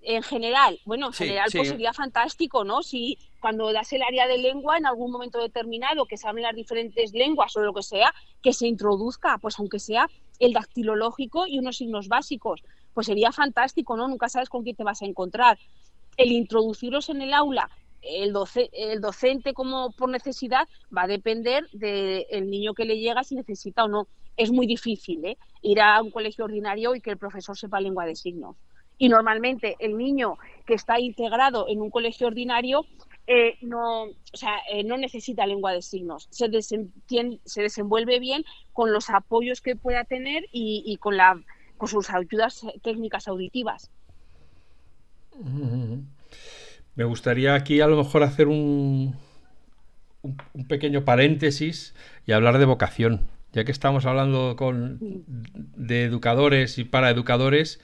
[0.01, 2.81] en general, bueno, en general pues sería fantástico, ¿no?
[2.81, 6.55] Si cuando das el área de lengua en algún momento determinado que se hablen las
[6.55, 10.07] diferentes lenguas o lo que sea, que se introduzca, pues aunque sea
[10.39, 14.07] el dactilológico y unos signos básicos, pues sería fantástico, ¿no?
[14.07, 15.57] Nunca sabes con quién te vas a encontrar.
[16.17, 17.69] El introducirlos en el aula,
[18.01, 18.33] el,
[19.01, 23.87] docente como por necesidad, va a depender del niño que le llega si necesita o
[23.87, 25.37] no es muy difícil ¿eh?
[25.63, 28.55] ir a un colegio ordinario y que el profesor sepa lengua de signos.
[28.99, 32.85] Y normalmente el niño que está integrado en un colegio ordinario
[33.27, 38.93] eh, no, o sea, eh, no necesita lengua de signos, se, se desenvuelve bien con
[38.93, 41.39] los apoyos que pueda tener y, con, la,
[41.77, 43.91] con sus ayudas técnicas auditivas.
[46.95, 49.15] Me gustaría aquí a lo mejor hacer un,
[50.23, 51.93] un pequeño paréntesis
[52.25, 53.27] y hablar de vocación.
[53.53, 57.81] Ya que estamos hablando con, de educadores y para educadores,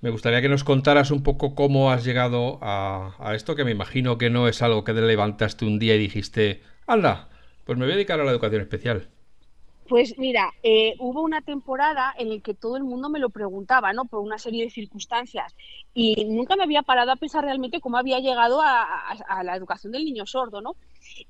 [0.00, 4.18] me gustaría que nos contaras un poco cómo has llegado a, esto, que me imagino
[4.18, 7.28] que no es algo que te levantaste un día y dijiste, anda,
[7.64, 9.08] pues me voy a dedicar a la educación especial.
[9.88, 13.92] Pues mira, eh, hubo una temporada en la que todo el mundo me lo preguntaba,
[13.94, 14.04] ¿no?
[14.04, 15.56] Por una serie de circunstancias.
[15.94, 20.04] Y nunca me había parado a pensar realmente cómo había llegado a, la educación del
[20.04, 20.76] niño sordo, ¿no?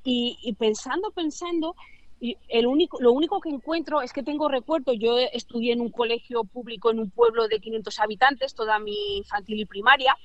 [0.04, 1.76] y pensando, pensando,
[2.20, 6.44] el único, lo único que encuentro es que tengo recuerdo, yo estudié en un colegio
[6.44, 10.16] público en un pueblo de 500 habitantes, toda mi infantil y primaria,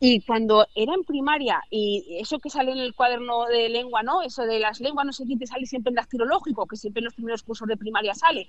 [0.00, 4.22] y cuando era en primaria, y eso que sale en el cuaderno de lengua, ¿no?
[4.22, 7.06] Eso de las lenguas, no sé quién te sale siempre en dactilológico, que siempre en
[7.06, 8.48] los primeros cursos de primaria sale.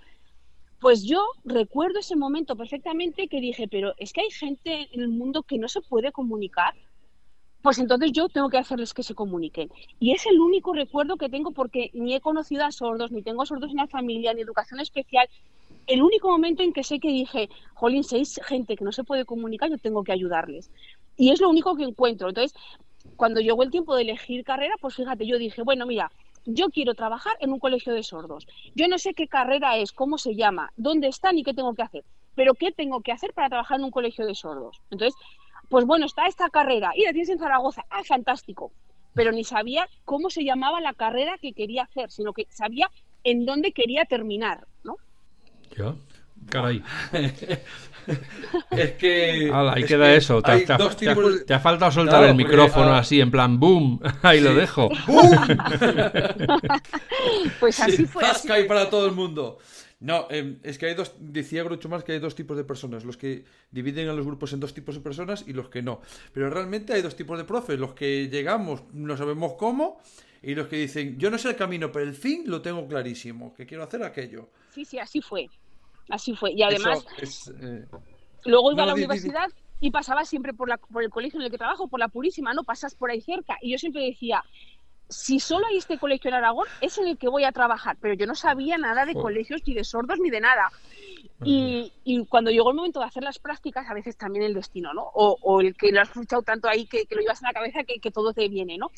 [0.79, 5.09] Pues yo recuerdo ese momento perfectamente que dije, pero es que hay gente en el
[5.09, 6.75] mundo que no se puede comunicar
[7.65, 9.71] pues entonces yo tengo que hacerles que se comuniquen.
[9.99, 13.43] Y es el único recuerdo que tengo porque ni he conocido a sordos, ni tengo
[13.43, 15.27] sordos en la familia, ni educación especial.
[15.87, 19.25] El único momento en que sé que dije, jolín, hay gente que no se puede
[19.25, 20.69] comunicar, yo tengo que ayudarles.
[21.17, 22.29] Y es lo único que encuentro.
[22.29, 22.55] Entonces,
[23.15, 26.11] cuando llegó el tiempo de elegir carrera, pues fíjate, yo dije, bueno, mira,
[26.45, 28.45] yo quiero trabajar en un colegio de sordos.
[28.75, 31.81] Yo no sé qué carrera es, cómo se llama, dónde están y qué tengo que
[31.81, 32.03] hacer,
[32.35, 34.77] pero qué tengo que hacer para trabajar en un colegio de sordos.
[34.91, 35.15] Entonces,
[35.69, 38.71] pues bueno, está esta carrera y la tienes en Zaragoza, ah, fantástico,
[39.13, 42.89] pero ni sabía cómo se llamaba la carrera que quería hacer, sino que sabía
[43.23, 44.97] en dónde quería terminar, ¿no?
[45.77, 45.95] ¿Ya?
[46.49, 46.83] Caray.
[48.71, 49.51] es que.
[49.51, 50.41] ahí queda eso.
[50.41, 53.99] Te, ha, faltado soltar el micrófono así, en plan, ¡boom!
[54.21, 54.89] Ahí lo dejo.
[55.07, 55.31] ¡Boom!
[57.59, 58.23] pues así fue.
[58.23, 59.57] Zasca para todo el mundo.
[60.05, 63.03] No, em, es que hay dos, decía Groucho más que hay dos tipos de personas,
[63.05, 65.99] los que dividen a los grupos en dos tipos de personas y los que no.
[66.31, 69.99] Pero realmente hay dos tipos de profes, los que llegamos no sabemos cómo
[70.43, 73.51] y los que dicen, yo no sé el camino, pero el fin lo tengo clarísimo,
[73.55, 74.49] que quiero hacer aquello.
[74.69, 75.49] Sí, sí, así fue,
[76.09, 76.51] así fue.
[76.51, 77.03] Y además,
[77.59, 77.85] eh,
[78.45, 81.51] luego iba a la universidad y pasaba siempre por, la, por el colegio en el
[81.51, 82.63] que trabajo, por la Purísima, ¿no?
[82.63, 83.57] Pasas por ahí cerca.
[83.59, 84.43] Y yo siempre decía,
[85.09, 88.13] si solo hay este colegio en Aragón, es en el que voy a trabajar, pero
[88.13, 90.71] yo no sabía nada de colegios, ni de sordos, ni de nada.
[91.43, 91.91] Y,
[92.29, 95.03] cuando llegó el momento de hacer las prácticas, a veces también el destino, ¿no?
[95.13, 98.11] O, el que lo has escuchado tanto ahí que, lo llevas en la cabeza que,
[98.11, 98.91] todo te viene, ¿no?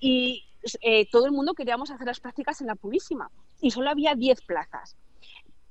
[0.00, 0.44] Y
[0.80, 4.42] eh, todo el mundo queríamos hacer las prácticas en la Purísima y solo había 10
[4.42, 4.96] plazas.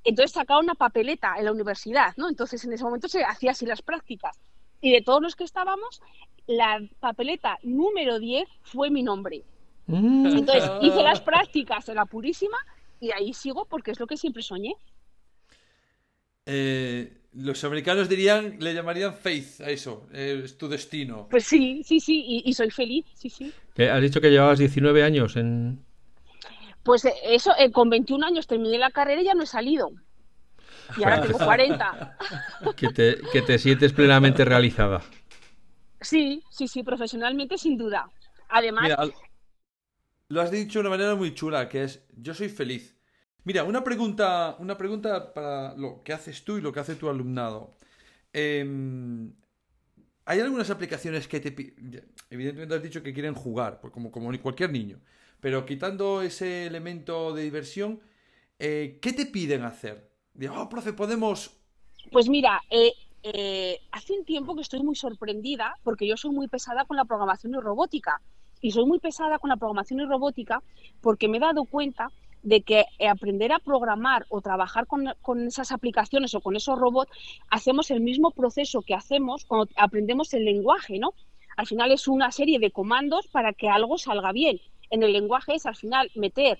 [0.04, 2.28] Entonces sacaba una papeleta en la universidad, ¿no?
[2.28, 4.38] Entonces en ese momento se hacía así las prácticas.
[4.80, 6.00] Y de todos los que estábamos,
[6.46, 9.44] la papeleta número 10 fue mi nombre.
[9.86, 10.26] Mm.
[10.26, 12.56] Entonces hice las prácticas en la Purísima
[13.00, 14.74] y ahí sigo porque es lo que siempre soñé.
[16.46, 21.26] Eh, los americanos dirían, le llamarían faith a eso, es tu destino.
[21.30, 23.52] Pues sí, sí, sí, y, soy feliz, sí, sí.
[23.90, 25.84] ¿Has dicho que llevabas 19 años en...?
[26.82, 29.90] Pues eh, eso, eh, con 21 años terminé la carrera y ya no he salido.
[30.96, 32.18] Y ahora tengo 40.
[32.76, 35.02] que, te, que te sientes plenamente realizada.
[36.00, 38.08] Sí, sí, sí, profesionalmente sin duda.
[38.48, 38.90] Además...
[40.34, 42.96] lo has dicho de una manera muy chula, que es, yo soy feliz.
[43.44, 47.08] Mira, una pregunta, una pregunta para lo que haces tú y lo que hace tu
[47.08, 47.76] alumnado.
[48.32, 49.32] Em,
[50.24, 51.54] hay algunas aplicaciones que te...
[52.30, 54.98] Evidentemente has dicho que quieren jugar, pues como, como cualquier niño.
[55.38, 58.00] Pero quitando ese elemento de diversión,
[58.58, 60.10] eh, ¿qué te piden hacer?
[60.32, 61.60] Digo, oh, profe, podemos...
[62.10, 62.92] Pues mira, eh,
[63.22, 67.04] eh, hace un tiempo que estoy muy sorprendida porque yo soy muy pesada con la
[67.04, 68.20] programación y robótica.
[68.64, 70.62] Y soy muy pesada con la programación y robótica
[71.02, 72.10] porque me he dado cuenta
[72.42, 75.06] de que aprender a programar o trabajar con,
[75.46, 77.12] esas aplicaciones o con esos robots,
[77.50, 81.12] hacemos el mismo proceso que hacemos cuando aprendemos el lenguaje, ¿no?
[81.58, 84.58] Al final es una serie de comandos para que algo salga bien.
[84.88, 86.58] En el lenguaje es al final meter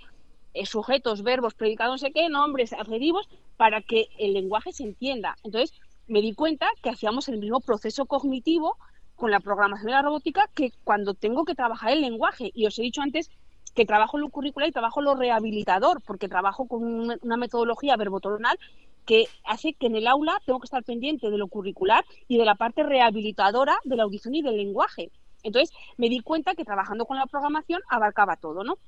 [0.52, 5.36] eh, sujetos, verbos, predicados, no sé qué, nombres, adjetivos, para que el lenguaje se entienda.
[5.42, 5.72] Entonces,
[6.06, 8.76] me di cuenta que hacíamos el mismo proceso cognitivo
[9.16, 12.50] con la programación de la robótica que cuando tengo que trabajar el lenguaje.
[12.54, 13.30] Y os he dicho antes
[13.74, 16.82] que trabajo lo curricular y trabajo lo rehabilitador, porque trabajo con
[17.20, 18.58] una metodología verbotonal
[19.04, 22.44] que hace que en el aula tengo que estar pendiente de lo curricular y de
[22.44, 25.10] la parte rehabilitadora de la audición y del lenguaje.
[25.42, 28.78] Entonces me di cuenta que trabajando con la programación abarcaba todo, ¿no?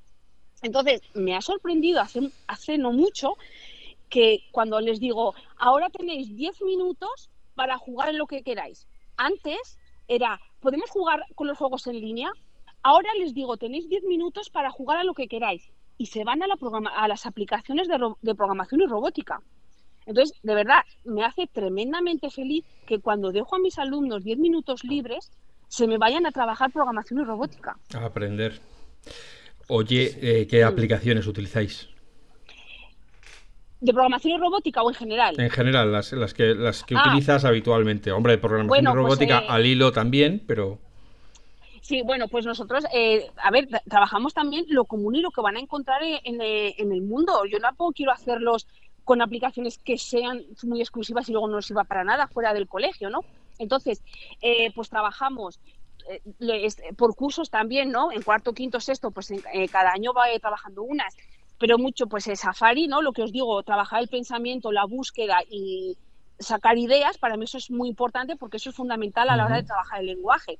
[0.62, 3.36] Entonces me ha sorprendido hace, hace no mucho
[4.08, 8.86] que cuando les digo, ahora tenéis 10 minutos para jugar en lo que queráis.
[9.16, 12.30] Antes era, ¿podemos jugar con los juegos en línea?
[12.82, 16.42] Ahora les digo, tenéis 10 minutos para jugar a lo que queráis y se van
[16.42, 16.56] a, la
[16.96, 19.40] a las aplicaciones de, programación y robótica.
[20.04, 24.84] Entonces, de verdad, me hace tremendamente feliz que cuando dejo a mis alumnos 10 minutos
[24.84, 25.32] libres,
[25.68, 27.76] se me vayan a trabajar programación y robótica.
[27.92, 28.60] A aprender.
[29.68, 31.88] Oye, eh, ¿qué aplicaciones utilizáis?
[33.80, 35.38] ¿De programación y robótica o en general?
[35.38, 37.02] En general, las, que, las que ah.
[37.06, 38.10] utilizas habitualmente.
[38.10, 40.78] Hombre, de programación y pues, robótica eh, al hilo también, pero...
[41.86, 45.56] Sí, bueno, pues nosotros, eh, a ver, trabajamos también lo común y lo que van
[45.56, 47.44] a encontrar en, eh, el mundo.
[47.48, 48.66] Yo tampoco quiero hacerlos
[49.04, 53.08] con aplicaciones que sean muy exclusivas y luego no sirva para nada fuera del colegio,
[53.08, 53.20] ¿no?
[53.60, 54.02] Entonces,
[54.40, 55.60] eh, pues trabajamos
[56.96, 58.10] por cursos también, ¿no?
[58.10, 59.32] En cuarto, quinto, sexto, pues
[59.70, 61.16] cada año va trabajando unas,
[61.58, 63.02] pero mucho pues es Safari, ¿no?
[63.02, 65.96] Lo que os digo, trabajar el pensamiento, la búsqueda y
[66.38, 69.56] sacar ideas, para mí eso es muy importante porque eso es fundamental a la hora
[69.56, 70.58] de trabajar el lenguaje.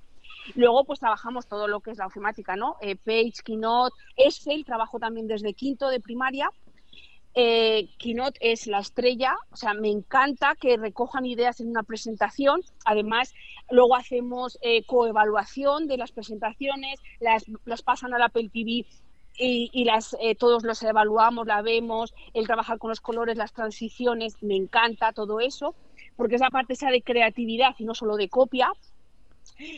[0.55, 2.77] Luego, pues trabajamos todo lo que es la ofimática, ¿no?
[2.81, 6.51] Eh, Page, Keynote, Excel, trabajo también desde quinto de primaria.
[7.35, 12.63] Eh, Keynote es la estrella, o sea, me encanta que recojan ideas en una presentación.
[12.85, 13.35] Además,
[13.71, 18.87] luego hacemos eh, coevaluación de las presentaciones, las, las pasan al Apple TV
[19.39, 23.53] y, y, las, eh, todos los evaluamos, la vemos, el trabajar con los colores, las
[23.53, 25.75] transiciones, me encanta todo eso,
[26.17, 28.73] porque es la parte esa de creatividad y no solo de copia.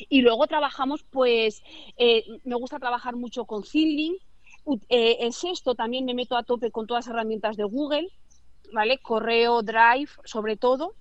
[0.09, 1.63] Y luego trabajamos, pues,
[1.97, 4.17] eh, me gusta trabajar mucho con Zilling.
[4.89, 8.09] Eh, en sexto también me meto a tope con todas las herramientas de Google,
[8.73, 8.99] ¿vale?
[8.99, 10.95] Correo, Drive, sobre todo.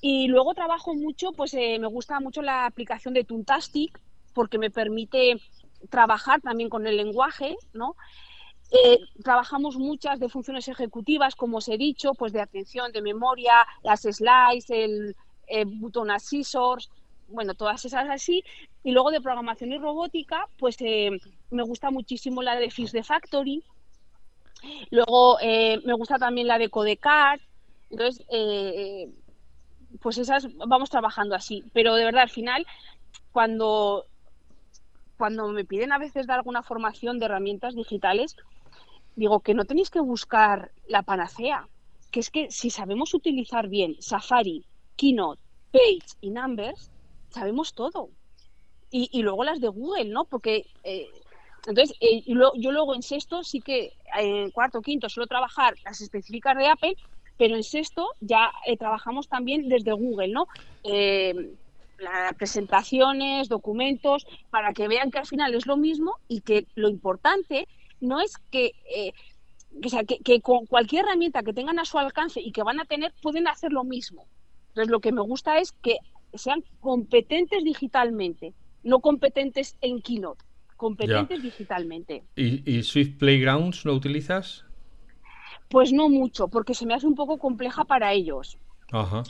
[0.00, 4.00] Y luego trabajo mucho, pues eh, me gusta mucho la aplicación de Tuntastic,
[4.32, 5.40] porque me permite
[5.90, 7.96] trabajar también con el lenguaje, ¿no?
[9.24, 14.02] trabajamos muchas de funciones ejecutivas, como os he dicho, pues de atención, de memoria, las
[14.02, 16.90] slides, el, el botón assessors,
[17.28, 18.44] bueno, todas esas así.
[18.82, 21.10] Y luego de programación y robótica, pues eh,
[21.50, 23.62] me gusta muchísimo la de Fish de Factory.
[24.90, 27.40] Luego eh, me gusta también la de Codecard.
[27.90, 29.08] Entonces, eh,
[30.00, 31.64] pues esas vamos trabajando así.
[31.72, 32.66] Pero de verdad, al final,
[33.32, 34.06] cuando,
[35.18, 38.36] cuando me piden a veces dar alguna formación de herramientas digitales,
[39.16, 41.68] digo que no tenéis que buscar la panacea.
[42.10, 44.64] Que es que si sabemos utilizar bien Safari,
[44.96, 45.42] Keynote,
[45.72, 46.90] Page y Numbers,
[47.28, 48.08] sabemos todo.
[48.90, 50.24] Y, luego las de Google, ¿no?
[50.24, 51.08] Porque eh,
[51.66, 56.56] Entonces, eh, yo luego en sexto sí que, en cuarto, quinto, suelo trabajar las específicas
[56.56, 56.96] de Apple,
[57.36, 60.46] pero en sexto ya eh, trabajamos también desde Google, ¿no?
[61.98, 66.66] Eh, las presentaciones, documentos, para que vean que al final es lo mismo y que
[66.74, 67.66] lo importante
[68.00, 68.72] no es que,
[69.84, 72.80] o sea, que, que, con cualquier herramienta que tengan a su alcance y que van
[72.80, 74.26] a tener, pueden hacer lo mismo.
[74.68, 75.98] Entonces, lo que me gusta es que
[76.34, 80.44] sean competentes digitalmente, no competentes en Keynote
[80.78, 82.22] competentes digitalmente.
[82.36, 84.64] ¿Y, Swift Playgrounds lo utilizas?
[85.68, 88.56] Pues no mucho, porque se me hace un poco compleja para ellos.
[88.90, 89.24] Ajá.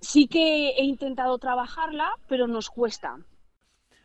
[0.00, 3.18] Sí que he intentado trabajarla, pero nos cuesta.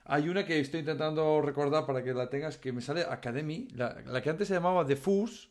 [0.05, 4.21] Hay una que estoy intentando recordar para que la tengas, que me sale Academy, la,
[4.21, 5.49] que antes se llamaba The Fuse,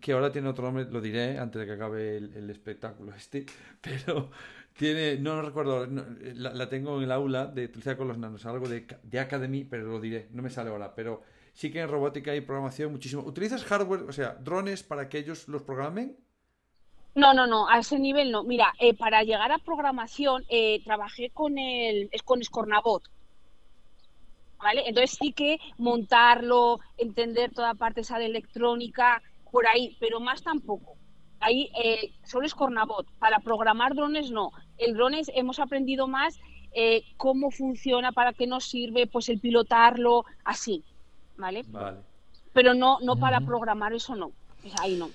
[0.00, 3.44] que ahora tiene otro nombre, lo diré antes de que acabe el, el espectáculo este,
[3.80, 4.30] pero
[4.76, 8.86] tiene, no, recuerdo, la, tengo en el aula de utilizar con los nanos, algo de,
[9.02, 12.40] de Academy, pero lo diré, no me sale ahora, pero sí que en robótica y
[12.40, 13.22] programación muchísimo.
[13.22, 16.16] ¿Utilizas hardware, o sea, drones para que ellos los programen?
[17.16, 18.44] No, no, no, a ese nivel no.
[18.44, 23.02] Mira, eh, para llegar a programación eh, trabajé con el con Scornabot.
[24.58, 24.84] ¿Vale?
[24.86, 30.96] Entonces sí que montarlo, entender toda parte esa de electrónica, por ahí, pero más tampoco
[31.40, 33.06] ahí eh, solo es Cornabot.
[33.18, 34.50] Para programar drones no.
[34.78, 36.38] El drones hemos aprendido más
[36.72, 40.84] eh, cómo funciona, para qué nos sirve, pues el pilotarlo, así,
[41.36, 41.64] ¿vale?
[41.68, 41.98] Vale.
[42.52, 44.32] Pero no, no para programar eso no.
[44.80, 45.08] ahí no.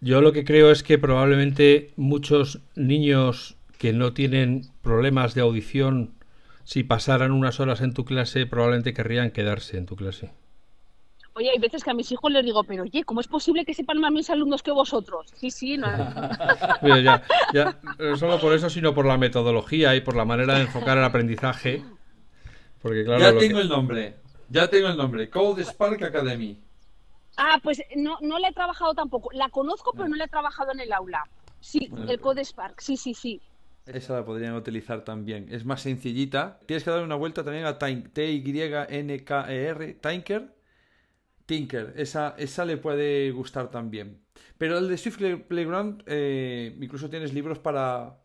[0.00, 6.14] Yo lo que creo es que probablemente muchos niños que no tienen problemas de audición,
[6.64, 10.30] si pasaran unas horas en tu clase, probablemente querrían quedarse en tu clase.
[11.34, 13.72] Oye, hay veces que a mis hijos les digo, pero oye, ¿cómo es posible que
[13.72, 15.30] sepan más mis alumnos que vosotros?
[15.36, 15.86] Sí, sí, no.
[16.82, 17.22] ya,
[17.54, 20.98] ya, no solo por eso, sino por la metodología y por la manera de enfocar
[20.98, 21.84] el aprendizaje.
[22.82, 24.16] Porque, claro, ya tengo el nombre,
[24.48, 26.58] ya tengo el nombre, Code Spark Academy.
[27.36, 29.30] Ah, pues no, no la he trabajado tampoco.
[29.32, 31.24] La conozco, pero no la he trabajado en el aula.
[31.60, 33.40] Sí, el Code Spark, sí, sí, sí.
[33.86, 35.46] Esa la podrían utilizar también.
[35.50, 36.58] Es más sencillita.
[36.66, 38.84] Tienes que dar una vuelta también a T-Y-N-K-E-R,
[39.94, 40.60] Tinker
[41.50, 44.20] Tinker, esa, esa le puede gustar también.
[44.56, 45.18] Pero el de Swift
[45.48, 48.20] Playground, eh, incluso tienes libros para...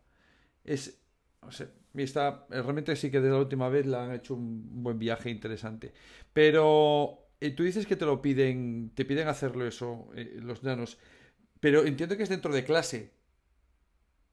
[0.62, 1.02] Es,
[1.42, 5.00] no sé, está, realmente sí que desde la última vez le han hecho un buen
[5.00, 5.92] viaje interesante.
[6.32, 10.98] Pero eh, tú dices que te lo piden, te piden hacerlo eso, eh, los nanos.
[11.60, 13.12] Pero entiendo que es dentro de clase.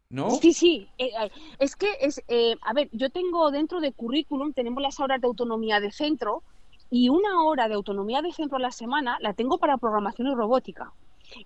[0.10, 0.30] ¿No?
[0.30, 0.88] Sí, sí.
[1.58, 2.22] es que es,
[2.62, 6.44] a ver, yo tengo dentro de currículum, tenemos las horas de autonomía de centro,
[6.94, 10.36] y una hora de autonomía de centro a la semana la tengo para programación y
[10.36, 10.94] robótica,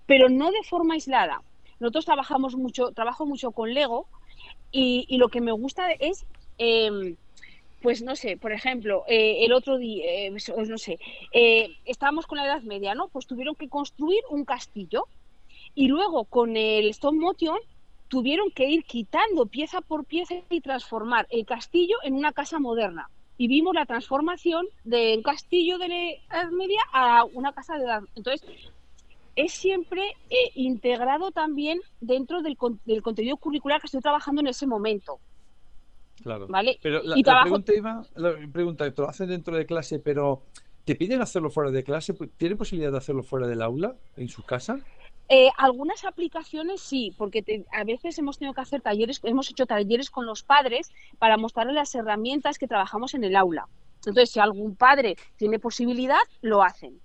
[0.05, 1.41] pero no de forma aislada.
[1.79, 4.07] Nosotros trabajamos mucho, trabajo mucho con Lego
[4.73, 6.25] y, lo que me gusta es,
[6.57, 7.15] em,
[7.81, 10.99] pues no sé, por ejemplo, eh, el otro día, eh, pues, no sé,
[11.31, 13.07] eh, estábamos con la Edad Media, ¿no?
[13.07, 15.05] Pues tuvieron que construir un castillo
[15.75, 17.57] y luego con el stop motion
[18.07, 23.09] tuvieron que ir quitando pieza por pieza y transformar el castillo en una casa moderna
[23.37, 27.83] y vimos la transformación de un castillo de la Edad Media a una casa de
[27.83, 28.01] edad.
[28.15, 28.47] Entonces,
[29.35, 34.65] es siempre eh, integrado también dentro del, del, contenido curricular que estoy trabajando en ese
[34.65, 35.19] momento.
[36.21, 36.47] Claro.
[36.47, 36.79] ¿Vale?
[36.81, 40.43] Pero la, pregunta iba, la pregunta, te lo hacen dentro de clase, pero
[40.83, 42.13] ¿te piden hacerlo fuera de clase?
[42.37, 44.79] ¿Tiene posibilidad de hacerlo fuera del aula, en su casa?
[45.29, 50.09] Eh, algunas aplicaciones sí, porque a veces hemos tenido que hacer talleres, hemos hecho talleres
[50.09, 53.67] con los padres para mostrarles las herramientas que trabajamos en el aula.
[53.97, 56.99] Entonces, si algún padre tiene posibilidad, lo hacen.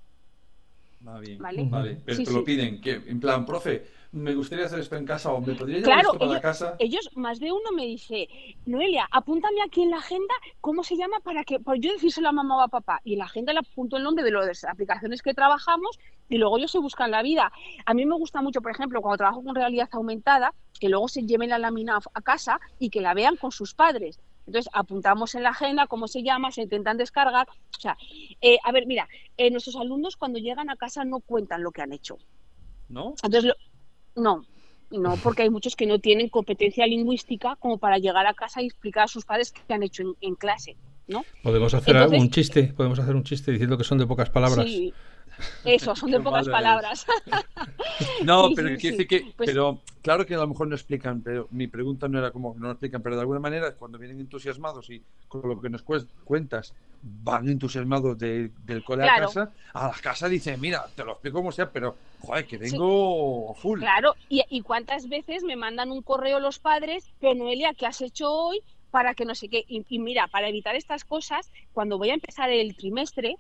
[1.06, 2.00] Va bien, ¿Vale?
[2.04, 5.40] Pero te lo piden, que en plan, profe, me gustaría hacer esto en casa o
[5.40, 6.76] me podría llevar esto para ellos, casa.
[6.78, 8.28] Ellos, más de uno me dice,
[8.66, 12.58] Noelia, apúntame aquí en la agenda cómo se llama para que yo decírselo a mamá
[12.58, 13.00] o a papá.
[13.04, 15.98] Y en la agenda le apunto el nombre de las aplicaciones que trabajamos
[16.28, 17.50] y luego ellos se buscan la vida.
[17.86, 21.22] A mí me gusta mucho, por ejemplo, cuando trabajo con realidad aumentada, que luego se
[21.22, 24.20] lleven la lámina a casa y que la vean con sus padres.
[24.46, 27.48] Entonces apuntamos en la agenda cómo se llama, se intentan descargar.
[27.48, 27.96] O sea,
[28.42, 29.08] eh, a ver, mira,
[29.38, 32.18] eh, nuestros alumnos cuando llegan a casa no cuentan lo que han hecho.
[32.88, 33.14] ¿No?
[33.22, 33.54] Entonces,
[34.14, 34.44] no,
[34.90, 38.66] no, porque hay muchos que no tienen competencia lingüística como para llegar a casa y
[38.66, 40.76] explicar a sus padres qué han hecho en, clase,
[41.08, 41.24] ¿no?
[41.42, 44.66] Podemos hacer un chiste, podemos hacer un chiste diciendo que son de pocas palabras.
[44.66, 44.92] Sí,
[45.64, 47.06] eso, son de pocas palabras.
[48.24, 51.48] no, pero quiere decir que, pues pero claro que a lo mejor no explican, pero
[51.50, 54.90] mi pregunta no era como no lo explican, pero de alguna manera cuando vienen entusiasmados
[54.90, 60.28] y con lo que nos cuentas van entusiasmados del cole a casa, a la casa
[60.28, 63.80] dicen, mira, te lo explico como sea, pero joder, que vengo full.
[63.80, 68.30] Claro, y, cuántas veces me mandan un correo los padres, pero Noelia, ¿qué has hecho
[68.30, 68.60] hoy?
[68.90, 69.64] Para que no sé qué.
[69.66, 73.36] y mira, para evitar estas cosas, cuando voy a empezar el trimestre,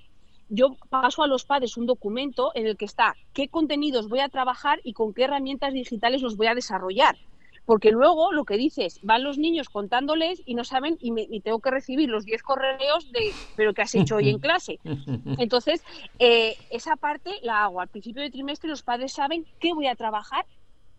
[0.48, 4.28] yo paso a los padres un documento en el que está qué contenidos voy a
[4.28, 7.16] trabajar y con qué herramientas digitales los voy a desarrollar.
[7.64, 11.60] Porque luego lo que dices, van los niños contándoles y no saben y, me, tengo
[11.60, 14.80] que recibir los 10 correos de, pero ¿qué has hecho hoy en clase?
[15.38, 15.84] Entonces,
[16.18, 19.94] eh, esa parte la hago al principio de trimestre, los padres saben qué voy a
[19.94, 20.44] trabajar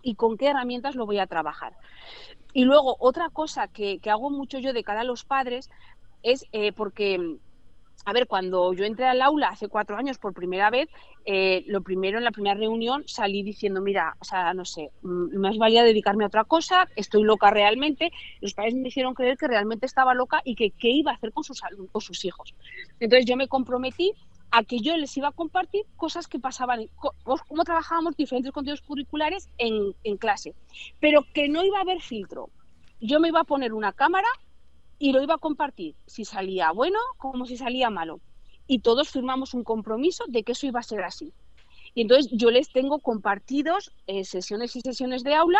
[0.01, 1.73] y con qué herramientas lo voy a trabajar.
[2.53, 5.69] Y luego, otra cosa que, hago mucho yo de cara a los padres
[6.21, 7.37] es eh, porque
[8.05, 10.89] a ver, cuando yo entré al aula hace cuatro años por primera vez,
[11.25, 15.37] eh, lo primero en la primera reunión salí diciendo, mira, o sea, no sé, mm,
[15.37, 18.11] más valía dedicarme a otra cosa, estoy loca realmente.
[18.41, 21.31] Los padres me hicieron creer que realmente estaba loca y que qué iba a hacer
[21.31, 22.53] con sus, con sus hijos.
[22.99, 24.13] Entonces yo me comprometí
[24.51, 29.49] a que yo les iba a compartir cosas que pasaban, cómo trabajábamos diferentes contenidos curriculares
[29.57, 30.53] en, en clase,
[30.99, 32.49] pero que no iba a haber filtro.
[32.99, 34.27] Yo me iba a poner una cámara
[35.03, 38.21] y lo iba a compartir, si salía bueno como si salía malo.
[38.67, 41.33] Y todos firmamos un compromiso de que eso iba a ser así.
[41.93, 45.59] Y entonces yo les tengo compartidos eh, sesiones y sesiones de aula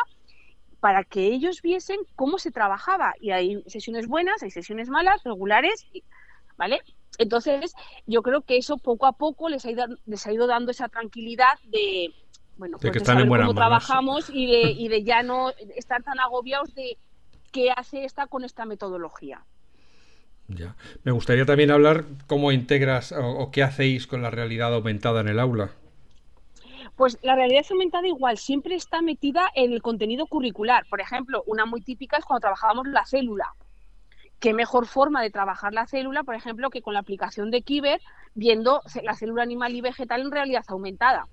[0.80, 3.16] para que ellos viesen cómo se trabajaba.
[3.20, 5.88] Y hay sesiones buenas, hay sesiones malas, regulares,
[6.56, 6.80] ¿vale?
[7.18, 7.74] Entonces
[8.06, 10.88] yo creo que eso poco a poco les ha ido, les ha ido dando esa
[10.88, 12.14] tranquilidad de,
[12.56, 16.74] bueno, pues que saber cómo trabajamos y de, y de ya no estar tan agobiados
[16.76, 16.98] de
[17.54, 19.46] qué hace esta con esta metodología.
[20.50, 20.76] Ya.
[21.04, 25.40] Me gustaría también hablar cómo integras o, qué hacéis con la realidad aumentada en el
[25.40, 25.72] aula.
[26.98, 30.86] Pues la realidad aumentada igual siempre está metida en el contenido curricular.
[30.90, 33.54] Por ejemplo, una muy típica es cuando trabajábamos la célula.
[34.40, 38.02] ¿Qué mejor forma de trabajar la célula, por ejemplo, que con la aplicación de Kiber,
[38.36, 41.28] viendo la célula animal y vegetal en realidad aumentada?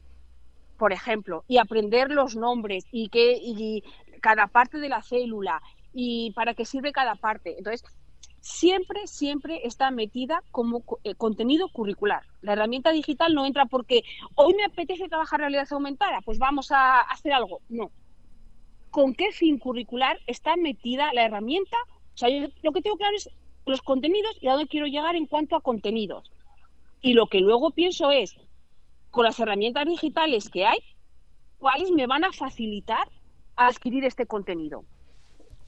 [0.78, 3.82] Por ejemplo, y aprender los nombres y, que, y
[4.22, 5.60] cada parte de la célula
[5.92, 7.56] y para qué sirve cada parte.
[7.58, 7.84] Entonces,
[8.40, 12.22] siempre, siempre está metida como eh, contenido curricular.
[12.40, 14.02] La herramienta digital no entra porque
[14.34, 17.60] hoy me apetece trabajar realidad aumentada, pues vamos a hacer algo.
[17.68, 17.90] No.
[18.90, 21.76] ¿Con qué fin curricular está metida la herramienta?
[22.14, 23.30] O sea, yo lo que tengo claro es
[23.66, 26.32] los contenidos y a dónde quiero llegar en cuanto a contenidos.
[27.00, 28.36] Y lo que luego pienso es,
[29.10, 30.78] con las herramientas digitales que hay,
[31.58, 33.08] ¿cuáles me van a facilitar
[33.56, 34.84] adquirir este contenido?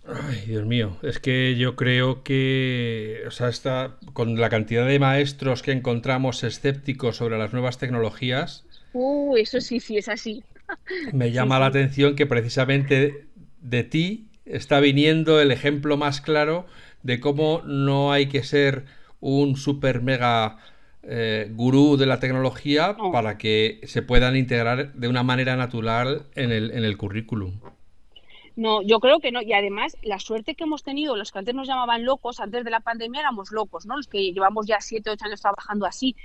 [0.05, 4.98] Ay, Dios mío, es que yo creo que, o sea, está, con la cantidad de
[4.98, 8.64] maestros que encontramos escépticos sobre las nuevas tecnologías.
[8.92, 10.42] Uh, eso sí, sí, es así.
[11.12, 13.26] Me llama la atención que precisamente
[13.61, 16.66] de ti está viniendo el ejemplo más claro
[17.03, 18.84] de cómo no hay que ser
[19.20, 20.59] un super mega
[21.05, 26.50] eh, gurú de la tecnología para que se puedan integrar de una manera natural en
[26.50, 27.61] el, en el currículum.
[28.57, 29.40] No, yo creo que no.
[29.42, 32.70] Y además, la suerte que hemos tenido, los que antes nos llamaban locos, antes de
[32.70, 33.96] la pandemia éramos locos, ¿no?
[33.96, 36.16] Los que llevamos ya siete, ocho años trabajando así.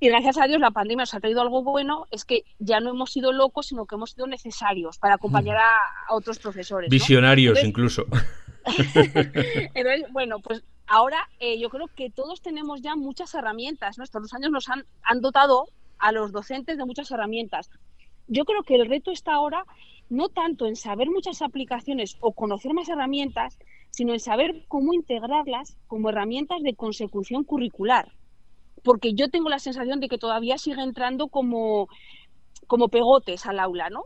[0.00, 2.90] Y gracias a Dios la pandemia nos ha traído algo bueno, es que ya no
[2.90, 6.88] hemos sido locos, sino que hemos sido necesarios para acompañar a, otros profesores.
[6.88, 8.06] Visionarios incluso.
[9.74, 14.04] Entonces, bueno, pues ahora eh, yo creo que todos tenemos ya muchas herramientas, ¿no?
[14.04, 15.66] Estos años nos han, han dotado
[15.98, 17.70] a los docentes de muchas herramientas.
[18.28, 19.64] Yo creo que el reto está ahora
[20.10, 23.58] no tanto en saber muchas aplicaciones o conocer más herramientas,
[23.90, 28.12] sino en saber cómo integrarlas como herramientas de consecución curricular.
[28.82, 31.88] Porque yo tengo la sensación de que todavía sigue entrando como,
[32.66, 34.04] como pegotes al aula, ¿no?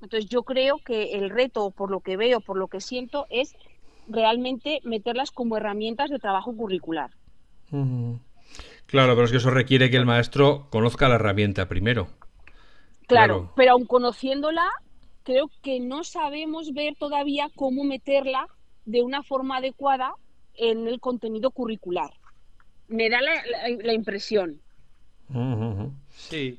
[0.00, 3.54] Entonces yo creo que el reto, por lo que veo, por lo que siento, es
[4.08, 7.10] realmente meterlas como herramientas de trabajo curricular.
[8.86, 12.08] Claro, pero es que eso requiere que el maestro conozca la herramienta primero.
[13.08, 13.52] claro.
[13.56, 14.68] pero aun conociéndola,
[15.24, 18.46] creo que no sabemos ver todavía cómo meterla
[18.84, 20.14] de una forma adecuada
[20.54, 22.10] en el contenido curricular.
[22.86, 24.60] Me da la, impresión.
[26.10, 26.58] Sí,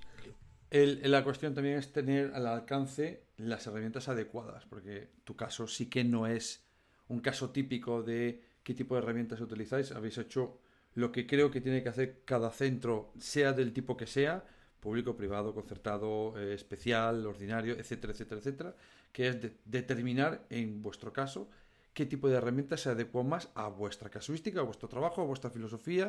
[0.72, 6.04] la cuestión también es tener al alcance las herramientas adecuadas, porque tu caso sí que
[6.04, 6.66] no es
[7.08, 9.92] un caso típico de qué tipo de herramientas utilizáis.
[9.92, 10.60] Habéis hecho
[10.96, 14.44] lo que creo que tiene que hacer cada centro, sea del tipo que sea,
[14.86, 18.76] público, privado, concertado, eh, especial, ordinario, etcétera, etcétera, etcétera,
[19.12, 21.50] que es determinar en vuestro caso
[21.96, 25.50] qué tipo de herramientas se adecua más a vuestra casuística, a vuestro trabajo, a vuestra
[25.50, 26.08] filosofía.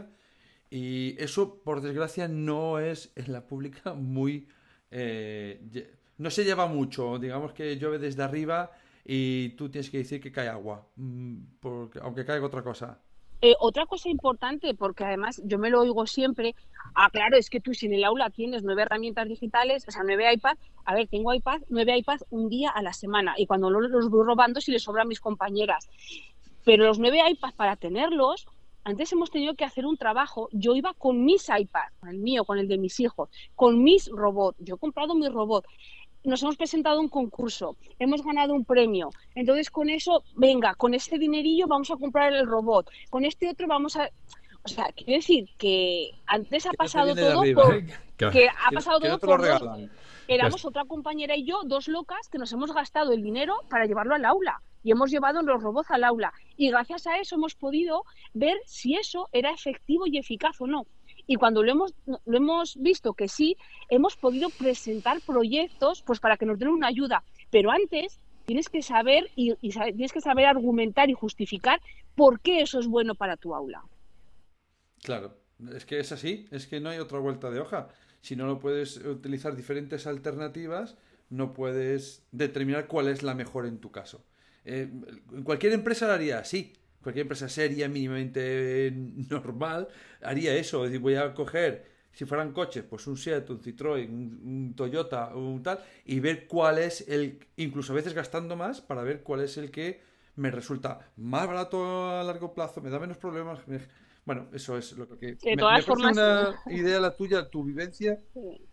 [0.68, 4.48] Y eso, por desgracia, no es en la pública muy...
[4.90, 8.72] Eh, no se lleva mucho, digamos que llueve desde arriba
[9.04, 13.00] y tú tienes que decir que cae agua, mm, porque, aunque caiga otra cosa.
[13.42, 16.54] Eh, otra cosa importante, porque además yo me lo oigo siempre,
[16.94, 20.02] ah, claro, es que tú si en el aula tienes nueve herramientas digitales, o sea,
[20.04, 23.68] nueve iPads, a ver, tengo iPad, nueve iPads un día a la semana, y cuando
[23.68, 25.88] los, los voy robando si les sobran mis compañeras.
[26.64, 28.46] Pero los nueve iPads para tenerlos,
[28.84, 30.48] antes hemos tenido que hacer un trabajo.
[30.52, 34.08] Yo iba con mis iPads, con el mío, con el de mis hijos, con mis
[34.08, 34.56] robots.
[34.60, 35.66] Yo he comprado mi robot.
[36.26, 39.10] Nos hemos presentado un concurso, hemos ganado un premio.
[39.36, 42.90] Entonces, con eso, venga, con este dinerillo vamos a comprar el robot.
[43.10, 44.10] Con este otro vamos a.
[44.64, 47.82] O sea, quiero decir que antes ha pasado todo por.
[48.32, 49.40] Que ha pasado todo por.
[50.26, 54.14] éramos otra compañera y yo, dos locas, que nos hemos gastado el dinero para llevarlo
[54.14, 56.32] al aula y hemos llevado los robots al aula.
[56.56, 58.04] Y gracias a eso hemos podido
[58.34, 60.86] ver si eso era efectivo y eficaz o no.
[61.26, 63.56] Y cuando lo hemos, lo hemos visto que sí,
[63.88, 67.24] hemos podido presentar proyectos pues para que nos den una ayuda.
[67.50, 71.80] Pero antes tienes que saber y, tienes que saber argumentar y justificar
[72.14, 73.84] por qué eso es bueno para tu aula.
[75.02, 75.36] Claro,
[75.74, 77.88] es que es así, es que no hay otra vuelta de hoja.
[78.20, 80.96] Si no lo puedes utilizar diferentes alternativas,
[81.28, 84.24] no puedes determinar cuál es la mejor en tu caso.
[84.64, 84.90] Eh,
[85.44, 86.72] cualquier empresa lo haría así.
[87.06, 88.92] Cualquier empresa seria, mínimamente
[89.30, 89.86] normal,
[90.22, 90.84] haría eso.
[90.84, 95.32] Es decir, voy a coger, si fueran coches, pues un Seat, un Citroën, un, Toyota,
[95.36, 99.42] un tal, y ver cuál es el, incluso a veces gastando más, para ver cuál
[99.42, 100.00] es el que
[100.34, 103.60] me resulta más barato a largo plazo, me da menos problemas.
[104.24, 105.36] Bueno, eso es lo que...
[105.36, 106.10] De todas formas...
[106.10, 108.18] una idea la tuya, tu vivencia,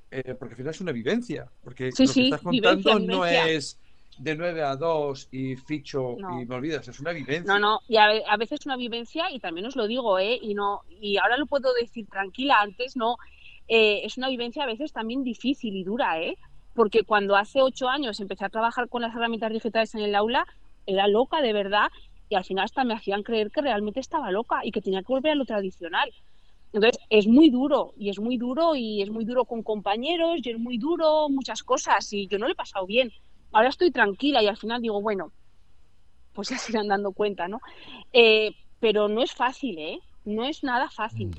[0.09, 3.79] eh, porque al final es una vivencia, porque lo que estás contando no es
[4.17, 7.51] de 9 a 2 y ficho y me olvidas, es una vivencia.
[7.51, 10.39] No, no, y a, veces una vivencia, y también os lo digo, ¿eh?
[10.41, 13.17] y, no, y ahora lo puedo decir tranquila, antes no,
[13.67, 16.37] eh, es una vivencia a veces también difícil y dura, ¿eh?
[16.73, 20.45] porque cuando hace 8 años empecé a trabajar con las herramientas digitales en el aula,
[20.85, 21.91] era loca de verdad,
[22.29, 25.13] y al final hasta me hacían creer que realmente estaba loca y que tenía que
[25.13, 26.11] volver a lo tradicional.
[26.73, 30.49] Entonces, es muy duro, y es muy duro, y es muy duro con compañeros, y
[30.49, 33.11] es muy duro muchas cosas, y yo no le he pasado bien
[33.53, 35.31] ahora estoy tranquila y al final digo, bueno,
[36.33, 37.61] pues ya se irán dando cuenta, ¿no?
[38.11, 39.99] Eh, pero no es fácil, ¿eh?
[40.25, 41.31] No es nada fácil.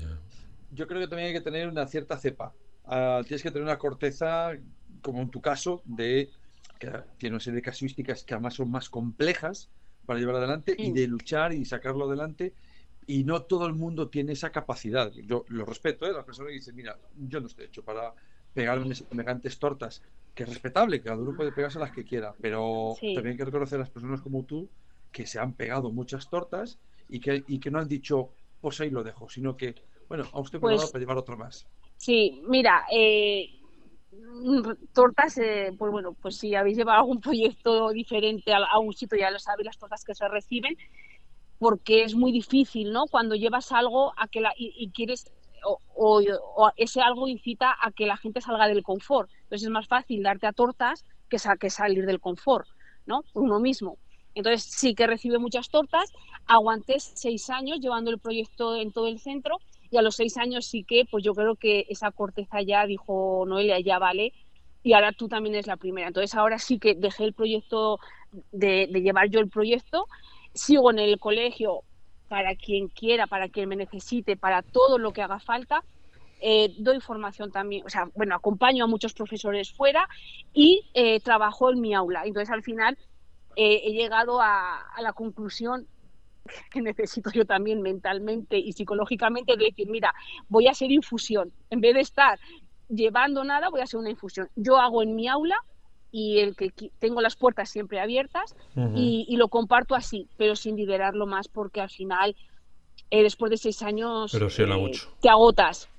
[0.71, 2.53] Yo creo que también hay que tener una cierta cepa.
[2.85, 4.51] Ah, tienes que tener una corteza,
[5.01, 6.29] como en tu caso, de
[6.79, 9.69] que tiene una serie de casuísticas que además son más complejas
[10.05, 12.53] para llevar adelante y de luchar y sacarlo adelante.
[13.07, 15.11] Y no todo el mundo tiene esa capacidad.
[15.11, 16.13] Yo lo respeto, ¿eh?
[16.13, 18.13] La persona que dice, mira, yo no estoy hecho para
[18.53, 20.01] pegarme semejantes tortas
[20.35, 23.45] que es respetable, que cada uno puede pegarse las que quiera, pero también hay que
[23.45, 24.69] reconocer a las personas como tú
[25.11, 26.77] que se han pegado muchas tortas
[27.07, 29.75] y que, y que no han dicho, pues ahí lo dejo, sino que,
[30.09, 31.65] bueno, a usted puede pues, para llevar otro más.
[31.95, 33.49] Sí, mira, eh,
[34.91, 39.31] tortas, eh, pues bueno, pues si habéis llevado algún proyecto diferente a, un sitio, ya
[39.31, 40.77] lo sabéis, las tortas que se reciben,
[41.59, 43.05] porque es muy difícil, ¿no?
[43.07, 45.31] Cuando llevas algo a que la, y quieres
[45.65, 49.29] o, ese algo incita a que la gente salga del confort.
[49.43, 52.67] Entonces es más fácil darte a tortas que, que salir del confort,
[53.05, 53.23] ¿no?
[53.33, 53.97] uno mismo.
[54.35, 56.11] Entonces sí que recibe muchas tortas.
[56.45, 59.59] Aguanté seis años llevando el proyecto en todo el centro
[59.89, 63.45] y a los seis años sí que, pues yo creo que esa corteza ya dijo
[63.47, 64.33] Noelia, ya vale.
[64.83, 66.07] Y ahora tú también es la primera.
[66.07, 67.99] Entonces ahora sí que dejé el proyecto
[68.51, 70.07] de, de llevar yo el proyecto.
[70.53, 71.83] Sigo en el colegio
[72.27, 75.83] para quien quiera, para quien me necesite, para todo lo que haga falta.
[76.41, 80.07] Eh, doy formación también, o sea, bueno, acompaño a muchos profesores fuera
[80.53, 82.23] y eh, trabajo en mi aula.
[82.25, 82.97] Entonces, al final,
[83.55, 85.87] eh, he llegado a, la conclusión
[86.71, 90.13] que necesito yo también mentalmente y psicológicamente de decir, mira,
[90.49, 91.51] voy a hacer infusión.
[91.69, 92.39] En vez de estar
[92.89, 94.49] llevando nada, voy a hacer una infusión.
[94.55, 95.55] Yo hago en mi aula
[96.15, 98.55] y el que tengo las puertas siempre abiertas
[98.95, 102.37] y, lo comparto así, pero sin liderarlo más porque al final,
[103.11, 105.13] eh, después de seis años, pero eh, mucho.
[105.21, 105.89] te agotas.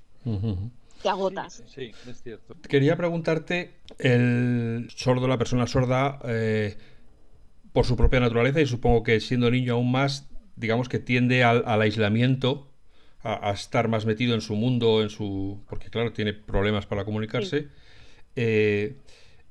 [1.02, 1.62] Te agotas.
[1.66, 2.56] Sí, es cierto.
[2.66, 6.78] Quería preguntarte, el sordo, la persona sorda, eh,
[7.74, 11.82] por su propia naturaleza y supongo que siendo niño aún más, digamos que tiende al,
[11.82, 12.72] aislamiento,
[13.22, 17.68] a, estar más metido en su mundo, en su porque claro, tiene problemas para comunicarse.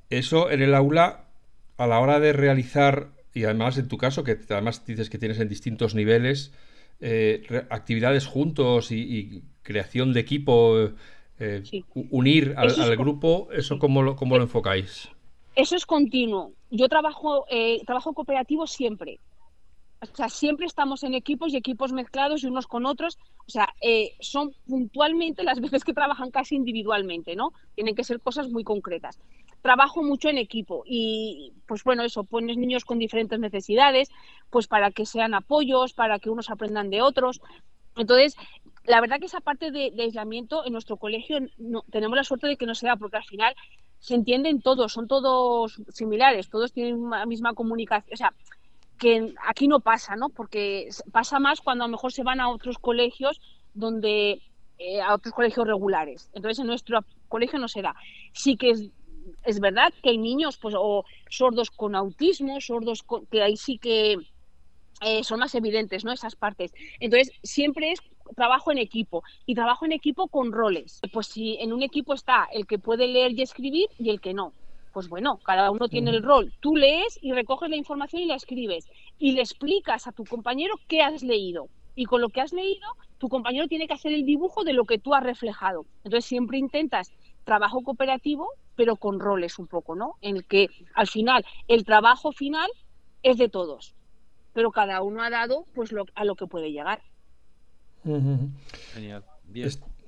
[0.09, 1.25] Eso en el aula,
[1.77, 5.39] a la hora de realizar, y además en tu caso, que además dices que tienes
[5.39, 6.53] en distintos niveles,
[7.01, 10.91] eh, actividades juntos y, creación de equipo,
[11.39, 11.63] eh,
[12.11, 15.09] unir al, grupo, ¿eso cómo lo, cómo lo enfocáis?
[15.55, 16.53] Eso es continuo.
[16.69, 19.19] Yo trabajo, eh, trabajo cooperativo siempre.
[20.01, 23.17] O sea, siempre estamos en equipos y equipos mezclados y unos con otros.
[23.47, 23.69] O sea,
[24.19, 27.53] son puntualmente las veces que trabajan casi individualmente, ¿no?
[27.73, 29.19] Tienen que ser cosas muy concretas
[29.65, 34.11] trabajo mucho en equipo y pues bueno, eso, pones niños con diferentes necesidades,
[34.51, 37.41] pues para que sean apoyos, para que unos aprendan de otros.
[37.95, 38.35] Entonces,
[38.83, 42.57] la verdad que esa parte de, aislamiento en nuestro colegio no, tenemos la suerte de
[42.57, 43.55] que no se da, porque al final
[43.97, 48.35] se entienden todos, son todos similares, todos tienen la misma comunicación, o sea,
[48.99, 50.29] que aquí no pasa, ¿no?
[50.29, 53.41] Porque pasa más cuando a lo mejor se van a otros colegios
[53.73, 54.43] donde
[54.77, 56.29] eh, a otros colegios regulares.
[56.33, 57.95] Entonces en nuestro colegio no se da.
[58.31, 58.91] Sí que es,
[59.43, 64.17] es verdad que hay niños pues o sordos con autismo, sordos que ahí sí que
[65.01, 66.11] eh, son más evidentes, ¿no?
[66.11, 66.73] Esas partes.
[66.99, 67.99] Entonces, siempre es
[68.35, 70.99] trabajo en equipo y trabajo en equipo con roles.
[71.11, 74.33] Pues si en un equipo está el que puede leer y escribir y el que
[74.33, 74.53] no.
[74.93, 76.53] Pues bueno, cada uno tiene el rol.
[76.61, 78.87] Tú lees y recoges la información y la escribes
[79.19, 81.67] y le explicas a tu compañero qué has leído.
[81.95, 84.85] Y con lo que has leído, tu compañero tiene que hacer el dibujo de lo
[84.85, 85.85] que tú has reflejado.
[86.03, 87.11] Entonces siempre intentas
[87.45, 90.15] trabajo cooperativo, pero con roles un poco, ¿no?
[90.21, 92.69] En el que al final el trabajo final
[93.23, 93.95] es de todos
[94.55, 97.01] pero cada uno ha dado pues lo, a lo que puede llegar.
[98.03, 99.23] Genial.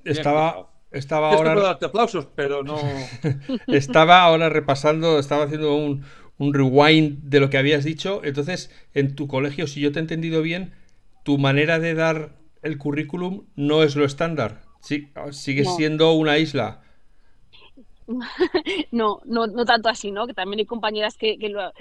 [0.04, 2.78] estaba estaba ahora darte aplausos, pero no
[3.66, 6.02] estaba ahora repasando, estaba haciendo un,
[6.38, 8.22] un rewind de lo que habías dicho.
[8.24, 10.72] Entonces, en tu colegio, si yo te he entendido bien,
[11.24, 14.62] tu manera de dar el currículum no es lo estándar.
[14.80, 16.80] Sí, sigue siendo una isla.
[18.90, 20.26] no, no, no tanto así, ¿no?
[20.26, 21.72] Que también hay compañeras que, que lo,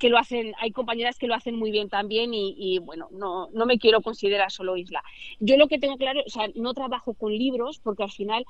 [0.00, 3.66] que lo hacen, hay compañeras que lo hacen muy bien también y, bueno, no, no,
[3.66, 5.02] me quiero considerar solo isla.
[5.40, 8.46] Yo lo que tengo claro, o sea, no trabajo con libros porque al final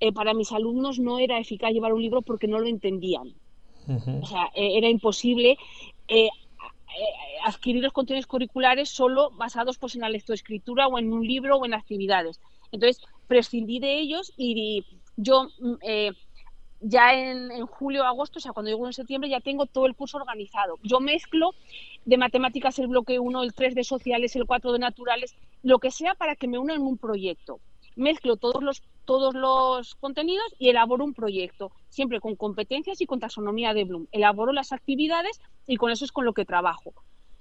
[0.00, 3.34] eh, para mis alumnos no era eficaz llevar un libro porque no lo entendían.
[3.86, 5.58] O sea, eh, era imposible
[6.08, 6.28] eh,
[7.44, 11.66] adquirir los contenidos curriculares solo basados pues, en la lectoescritura o en un libro o
[11.66, 12.40] en actividades.
[12.72, 14.84] Entonces, prescindí de ellos y
[15.20, 15.74] yo mm,
[16.80, 19.94] ya en, julio o agosto, o sea, cuando llego en septiembre, ya tengo todo el
[19.94, 20.78] curso organizado.
[20.82, 21.54] Yo mezclo
[22.04, 25.90] de matemáticas el bloque 1, el 3 de sociales, el 4 de naturales, lo que
[25.90, 27.60] sea para que me una en un proyecto.
[27.96, 33.20] Mezclo todos los, todos los contenidos y elaboro un proyecto, siempre con competencias y con
[33.20, 34.06] taxonomía de Bloom.
[34.12, 36.94] Elaboro las actividades y con eso es con lo que trabajo.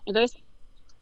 [0.06, 0.44] Entonces,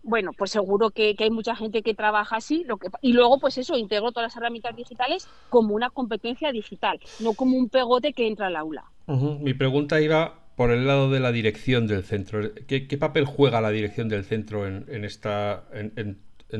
[0.07, 2.63] bueno, pues seguro que, hay mucha gente que trabaja así.
[2.65, 6.99] Lo que, y luego, pues eso, integro todas las herramientas digitales como una competencia digital,
[7.19, 8.85] no como un pegote que entra al aula.
[9.05, 12.51] Mi pregunta iba por el lado de la dirección del centro.
[12.67, 16.17] ¿Qué, papel juega la dirección del centro en, esta, en,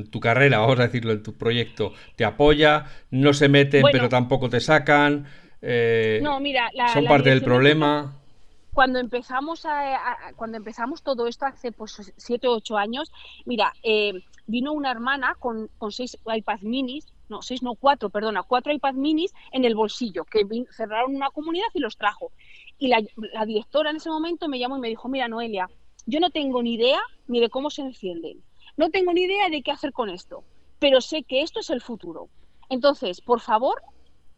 [0.09, 1.93] tu carrera, vamos a decirlo, en tu proyecto?
[2.15, 2.85] ¿Te apoya?
[3.11, 5.25] ¿No se meten, pero tampoco te sacan?
[5.61, 8.13] Eh, no, mira, ¿Son parte del problema?
[8.78, 9.65] Cuando empezamos
[10.53, 13.11] empezamos todo esto hace pues siete o ocho años,
[13.43, 14.13] mira, eh,
[14.45, 18.93] vino una hermana con, con seis iPad minis, no, seis, no, cuatro, perdona, cuatro iPad
[18.93, 22.32] minis en el bolsillo, que cerraron una comunidad y los trajo.
[22.78, 23.01] Y la,
[23.34, 25.67] la directora en ese momento me llamó y me dijo, mira, Noelia,
[26.05, 28.43] yo no tengo ni idea ni de cómo se encienden,
[28.75, 30.43] no tengo ni idea de qué hacer con esto,
[30.78, 32.30] pero sé que esto es el futuro.
[32.69, 33.82] Entonces, por favor,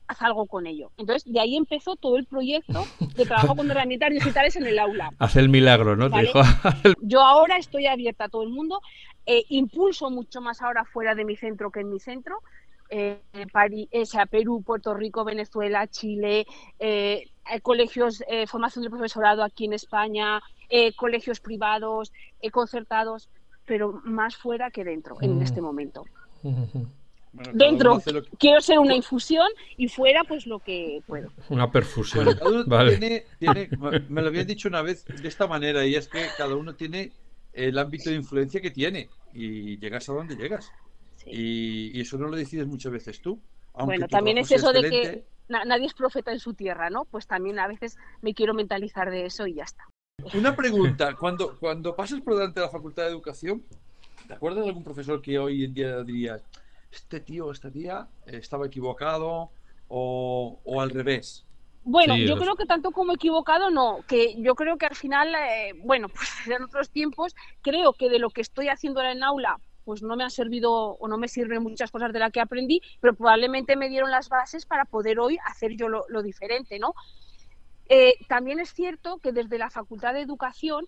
[0.10, 0.91] haz algo con ello.
[0.97, 2.84] Entonces, de ahí empezó todo el proyecto
[3.16, 5.12] de trabajo con herramientas digitales en el aula.
[5.20, 6.10] Haz el milagro, ¿no?
[7.01, 8.82] Yo ahora estoy abierta a todo el mundo,
[9.28, 12.39] eh, impulso mucho más ahora fuera de mi centro que en mi centro.
[12.89, 13.20] Eh,
[13.53, 13.88] París,
[14.32, 16.47] Perú, Puerto Rico, Venezuela, Chile,
[16.80, 17.28] eh,
[17.62, 20.41] colegios, formación del profesorado aquí en España,
[20.95, 22.12] colegios privados,
[22.51, 23.30] concertados,
[23.66, 25.41] pero más fuera que dentro en mm.
[25.43, 26.03] este momento.
[27.32, 28.02] Dentro
[28.40, 31.32] quiero ser una infusión y fuera pues lo que puedo.
[31.50, 32.26] Una perfusión.
[34.10, 37.12] me lo habían dicho una vez de esta manera y es que cada uno tiene
[37.54, 40.72] el ámbito de influencia que tiene y llegas a donde llegas.
[41.26, 43.40] Y, eso no lo decides muchas veces tú.
[43.74, 47.06] Bueno, también es eso de que nadie es profeta en su tierra, ¿no?
[47.06, 49.86] Pues también a veces me quiero mentalizar de eso y ya está.
[50.34, 53.64] Una pregunta, cuando, cuando pasas por delante de la Facultad de Educación,
[54.28, 56.44] ¿te acuerdas de algún profesor que hoy en día dirías,
[56.92, 59.52] este tío, esta tía estaba equivocado
[59.88, 61.46] o, al revés.
[61.84, 65.74] Bueno, yo creo que tanto como equivocado no, que yo creo que al final, eh,
[65.84, 69.60] bueno, pues en otros tiempos, creo que de lo que estoy haciendo ahora en aula,
[69.90, 72.80] pues no me ha servido o no me sirven muchas cosas de las que aprendí,
[73.02, 76.94] pero probablemente me dieron las bases para poder hoy hacer yo lo, diferente, ¿no?
[77.88, 80.86] Eh, también es cierto que desde la Facultad de Educación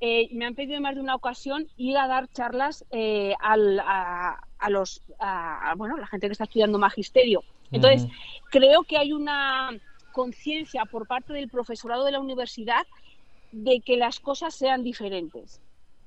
[0.00, 4.40] eh, me han pedido en más de una ocasión ir a dar charlas eh, a,
[4.70, 5.02] los,
[5.76, 7.42] bueno, la gente que está estudiando magisterio.
[7.70, 8.08] Entonces,
[8.50, 9.70] creo que hay una
[10.12, 12.86] conciencia por parte del profesorado de la universidad
[13.50, 15.60] de que las cosas sean diferentes.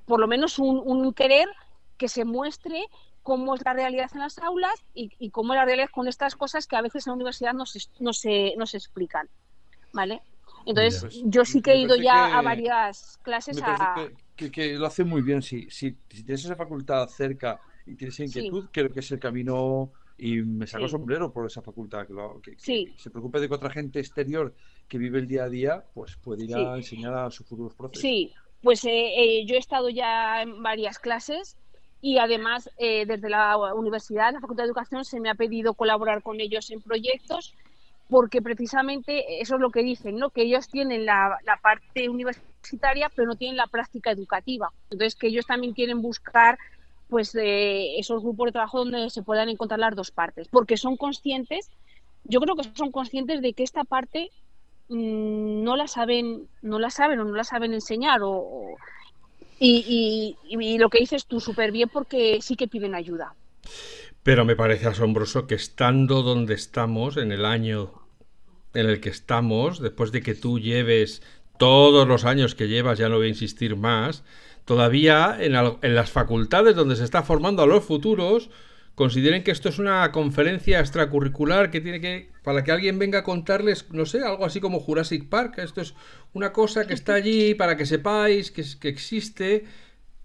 [0.06, 1.48] Por lo menos un, querer
[1.98, 2.86] que se muestre
[3.24, 6.68] cómo es la realidad en las aulas y, cómo es la realidad con estas cosas
[6.68, 9.28] que a veces en la universidad no se, no se, no se explican.
[9.94, 10.22] ¿Vale?
[10.66, 13.96] Entonces, pues, yo sí que he ido ya a varias clases a...
[14.36, 15.42] Que, lo hace muy bien.
[15.42, 20.42] Si, si, tienes esa facultad cerca y tienes inquietud, creo que es el camino y
[20.42, 22.08] me saco sombrero por esa facultad
[22.42, 22.56] que,
[22.98, 24.54] se preocupe de que otra gente exterior
[24.88, 28.02] que vive el día a día pues puede ir a enseñar a sus futuros profesores.
[28.02, 31.58] Sí, pues yo he estado ya en varias clases
[32.02, 36.40] y además desde la universidad, la Facultad de Educación, se me ha pedido colaborar con
[36.40, 37.54] ellos en proyectos
[38.10, 40.30] porque precisamente eso es lo que dicen, ¿no?
[40.30, 44.72] que ellos tienen la, la, parte universitaria pero no tienen la práctica educativa.
[44.90, 46.58] Entonces que ellos también quieren buscar
[47.16, 50.98] pues eh, esos grupos de trabajo donde se puedan encontrar las dos partes, porque son
[50.98, 51.72] conscientes,
[52.26, 54.32] yo creo que son conscientes de que esta parte
[54.90, 58.76] mmm, no la saben, no la saben o no la saben enseñar o,
[59.62, 63.34] y, y, y, lo que dices tú súper bien porque sí que piden ayuda.
[64.22, 67.94] Pero me parece asombroso que estando donde estamos, en el año
[68.74, 71.22] en el que estamos, después de que tú lleves
[71.58, 74.26] todos los años que llevas, ya no voy a insistir más,
[74.66, 78.50] todavía en, en las facultades donde se está formando a los futuros,
[78.96, 83.24] consideren que esto es una conferencia extracurricular que tiene que para que alguien venga a
[83.24, 85.96] contarles, no sé, algo así como Jurassic Park, esto es
[86.34, 89.66] una cosa que está allí para que sepáis que, que existe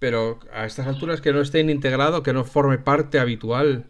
[0.01, 3.85] pero a estas alturas que no esté integrado, que no forme parte habitual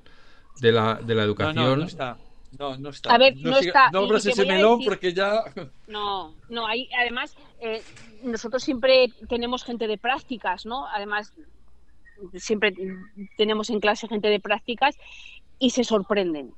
[0.60, 1.54] de la, de la educación.
[1.54, 2.18] No, no, no está.
[2.58, 3.14] No, no está.
[3.14, 3.90] A ver, no, está.
[3.90, 5.44] No abras ese melón porque ya.
[5.86, 7.82] No, no, hay, además, eh,
[8.22, 10.86] nosotros siempre tenemos gente de prácticas, ¿no?
[10.88, 11.32] Además,
[12.34, 12.74] siempre
[13.36, 14.96] tenemos en clase gente de prácticas
[15.58, 16.54] y se sorprenden.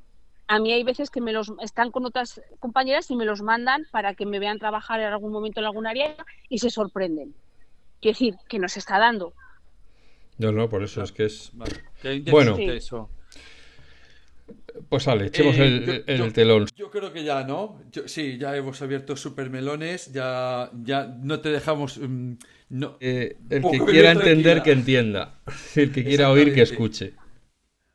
[0.49, 3.87] A mí hay veces que me los están con otras compañeras y me los mandan
[3.91, 6.15] para que me vean trabajar en algún momento en algún área
[6.49, 7.35] y se sorprenden.
[8.01, 9.33] Quiero decir, que nos está dando.
[10.39, 11.53] No, no, por eso es que es.
[12.31, 12.57] Bueno,
[14.89, 16.67] pues sale, echemos eh, el, telón.
[16.77, 17.81] Yo creo que ya, ¿no?
[18.07, 21.99] sí, ya hemos abierto super melones, ya, ya no te dejamos.
[21.99, 22.35] Mm,
[22.71, 25.41] no, eh, el que quiera entender, que entienda.
[25.75, 27.15] El que quiera oír, que escuche.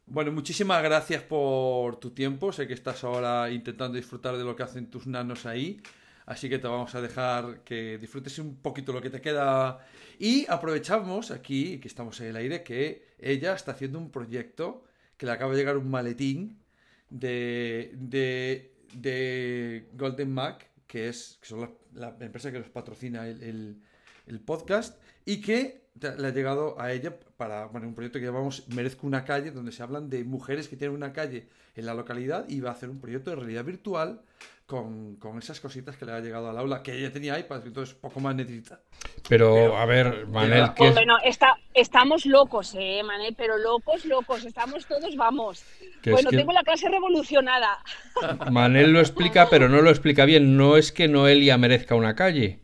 [0.06, 2.52] Bueno, muchísimas gracias por tu tiempo.
[2.52, 5.82] Sé que estás ahora intentando disfrutar de lo que hacen tus nanos ahí.
[6.26, 9.80] Así que te vamos a dejar que disfrutes un poquito lo que te queda.
[10.20, 14.84] Y aprovechamos aquí, que estamos en el aire, que ella está haciendo un proyecto
[15.18, 16.60] que le acaba de llegar un maletín
[17.10, 17.92] de,
[18.94, 23.82] de, Golden Mac, que es que son la, empresa que nos patrocina el,
[24.26, 29.08] el, podcast, y que le ha llegado a ella para un proyecto que llamamos Merezco
[29.08, 32.60] una calle, donde se hablan de mujeres que tienen una calle en la localidad y
[32.60, 34.22] va a hacer un proyecto de realidad virtual
[34.68, 37.96] con, con, esas cositas que le ha llegado al aula, que ella tenía iPad, entonces
[37.96, 38.82] poco más necesita.
[39.30, 44.86] Pero, a ver, Manel, ¿qué Bueno, está, estamos locos, eh, Manel, pero locos, locos, estamos
[44.86, 45.64] todos, vamos.
[46.04, 47.80] Bueno, tengo la clase revolucionada.
[48.52, 50.58] Manel lo explica, pero no lo explica bien.
[50.58, 52.60] No es que Noelia merezca una calle.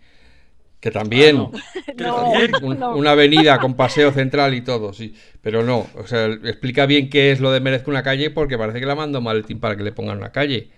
[0.82, 1.38] Que también,
[1.96, 2.96] no.
[2.98, 7.32] una avenida con paseo central y todo, sí, pero no, o sea, explica bien qué
[7.32, 9.94] es lo de merezca una calle porque parece que la mando maletín para que le
[9.94, 10.72] pongan una calle.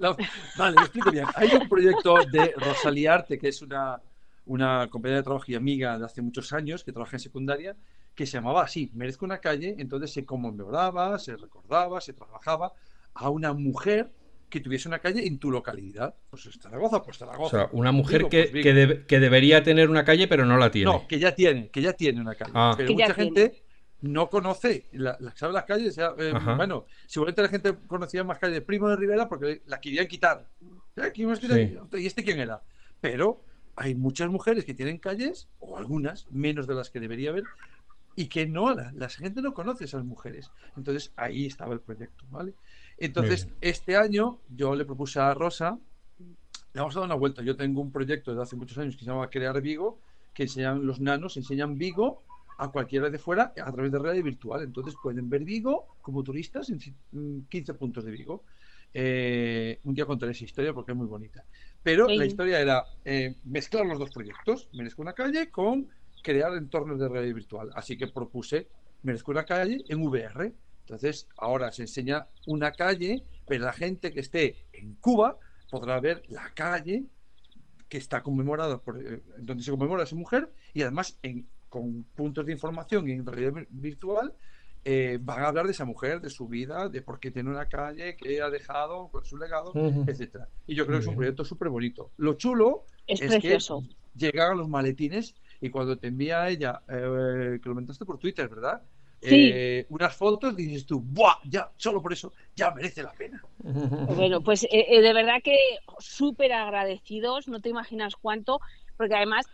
[0.00, 1.26] Vale, lo explico bien.
[1.34, 4.00] Hay un proyecto de Rosalía Arte, que es una,
[4.46, 7.76] una compañera de trabajo y amiga de hace muchos años, que trabaja en secundaria,
[8.14, 12.72] que se llamaba así, Merezco una calle, entonces se conmemoraba, se recordaba, se trabajaba
[13.14, 14.10] a una mujer
[14.48, 16.14] que tuviese una calle en tu localidad.
[16.30, 17.44] Pues Zaragoza, pues Zaragoza.
[17.44, 20.92] O sea, una mujer que, pues que, debería tener una calle, pero no la tiene.
[20.92, 22.52] No, que ya tiene, que ya tiene una calle.
[22.54, 22.74] Ah.
[22.76, 23.63] Pero mucha gente
[24.04, 25.96] no conoce, la, sabe las calles.
[25.96, 30.06] Eh, bueno, seguramente la gente conocía más calles de Primo de Rivera porque la querían
[30.06, 30.46] quitar.
[31.92, 32.62] ¿Y este quién era?
[33.00, 33.42] Pero
[33.76, 37.44] hay muchas mujeres que tienen calles, o algunas, menos de las que debería haber,
[38.14, 40.50] y que no, la, la gente no conoce esas mujeres.
[40.76, 42.52] Entonces ahí estaba el proyecto, ¿vale?
[42.98, 45.78] Entonces, este año yo le propuse a Rosa,
[46.18, 47.42] le vamos a dar una vuelta.
[47.42, 49.98] Yo tengo un proyecto desde hace muchos años que se llama Crear Vigo,
[50.32, 52.22] que enseñan los nanos, enseñan Vigo
[52.58, 54.62] a cualquiera de fuera a través de realidad virtual.
[54.62, 58.44] Entonces pueden ver Vigo como turistas en 15 mm, puntos de Vigo.
[58.92, 61.44] Eh, un día contaré esa historia porque es muy bonita.
[61.82, 65.88] Pero la historia era eh, mezclar los dos proyectos, Merezco una calle, con
[66.22, 67.70] crear entornos de realidad virtual.
[67.74, 68.68] Así que propuse
[69.02, 70.52] Merezco una calle en VR.
[70.80, 75.38] Entonces, ahora se enseña una calle, pero la gente que esté en Cuba
[75.70, 77.04] podrá ver la calle
[77.88, 82.04] que está conmemorada por eh, donde se conmemora a esa mujer y además en con
[82.14, 84.32] puntos de información en realidad virtual,
[84.84, 87.66] eh, van a hablar de esa mujer, de su vida, de por qué tiene una
[87.66, 89.72] calle, qué ha dejado, cuál es su legado,
[90.06, 90.46] etcétera.
[90.68, 92.12] Y yo creo que es un proyecto súper bonito.
[92.18, 93.58] Lo chulo es, que
[94.14, 98.48] llegan a los maletines y cuando te envía ella, eh, que lo comentaste por Twitter,
[98.48, 98.80] ¿verdad?
[99.20, 99.50] Sí.
[99.52, 101.38] Eh, unas fotos dices tú, ¡buah!
[101.50, 103.42] Ya, solo por eso, ya merece la pena.
[104.14, 105.56] Bueno, pues de verdad que
[105.98, 108.60] súper agradecidos, no te imaginas cuánto,
[108.96, 109.46] porque además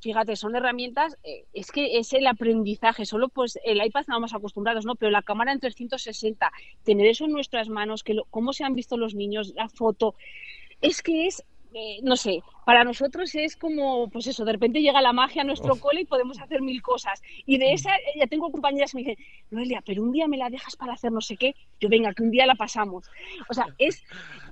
[0.00, 4.84] fíjate, son herramientas, eh, es que es el aprendizaje, solo pues el iPad estamos acostumbrados,
[4.84, 4.94] ¿no?
[4.94, 6.50] Pero la cámara en 360,
[6.84, 10.14] tener eso en nuestras manos, que cómo se han visto los niños, la foto,
[10.80, 11.44] es que es,
[11.74, 15.44] eh, no sé, para nosotros es como, pues eso, de repente llega la magia a
[15.44, 17.22] nuestro cole y podemos hacer mil cosas.
[17.46, 20.50] Y de esa ya tengo compañeras que me dicen, Noelia, pero un día me la
[20.50, 21.54] dejas para hacer no sé qué.
[21.80, 23.10] Yo, venga, que un día la pasamos.
[23.48, 24.02] O sea, es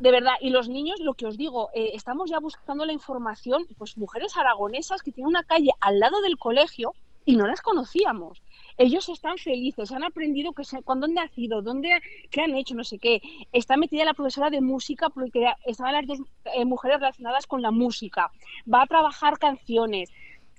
[0.01, 0.35] de verdad.
[0.41, 4.37] Y los niños, lo que os digo, eh, estamos ya buscando la información, pues mujeres
[4.37, 6.95] aragonesas que tienen una calle al lado del colegio
[7.25, 8.41] y no las conocíamos
[8.79, 11.91] ellos están felices, han aprendido que cuándo han nacido, dónde,
[12.31, 13.23] qué han hecho, no sé qué.
[13.53, 16.19] Está metida la profesora de música porque estaban las dos
[16.55, 18.31] eh, mujeres relacionadas con la música.
[18.73, 20.11] Va a trabajar canciones.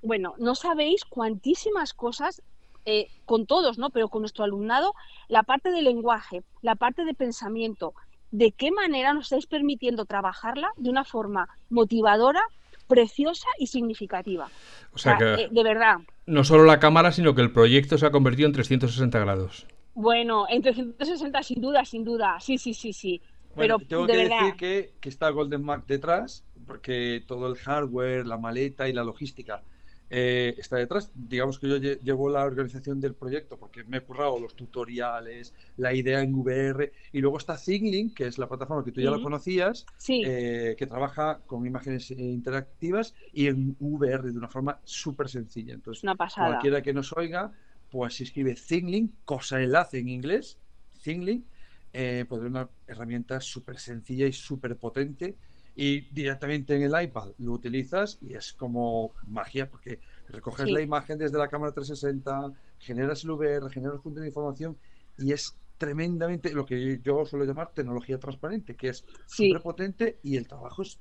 [0.02, 2.42] Bueno, no sabéis cuantísimas cosas
[2.86, 3.90] eh, con todos, ¿no?
[3.90, 4.94] Pero con nuestro alumnado,
[5.28, 7.94] la parte de lenguaje, la parte de pensamiento,
[8.32, 12.42] de qué manera nos estáis permitiendo trabajarla de una forma motivadora,
[12.88, 14.50] preciosa y significativa.
[14.94, 15.98] O sea, que eh, de verdad.
[16.26, 19.68] No solo la cámara, sino que el proyecto se ha convertido en 360 grados.
[19.94, 22.40] Bueno, en 360 sin duda, sin duda.
[22.40, 23.22] Sí, sí, sí, sí.
[23.56, 24.40] Pero tengo de que verdad.
[24.42, 29.04] decir que, que está Golden Mac detrás, porque todo el hardware, la maleta y la
[29.04, 29.64] logística
[30.10, 31.12] eh, está detrás.
[31.14, 35.94] Digamos que yo llevo la organización del proyecto porque me he currado los tutoriales, la
[35.94, 39.22] idea en VR y luego está ThinkLink, que es la plataforma que tú ya lo
[39.22, 45.74] conocías, eh, que trabaja con imágenes interactivas y en VR de una forma súper sencilla.
[45.74, 47.52] Entonces, cualquiera que nos oiga,
[47.90, 50.58] pues si escribe ThinkLink, cosa enlace en inglés,
[51.04, 51.46] ThinkLink,
[51.94, 55.36] eh, pues es una herramienta súper sencilla y súper potente
[55.80, 61.20] y directamente en el iPad lo utilizas y es como magia porque recoges la imagen
[61.20, 64.76] desde la cámara 360, generas el VR, generas punto de información
[65.20, 70.36] y es tremendamente lo que yo suelo llamar tecnología transparente, que es súper potente y
[70.38, 70.98] el trabajo es,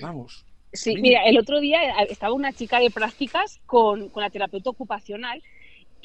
[0.00, 0.46] vamos.
[0.72, 5.42] Sí, mira, el otro día estaba una chica de prácticas con, con la terapeuta ocupacional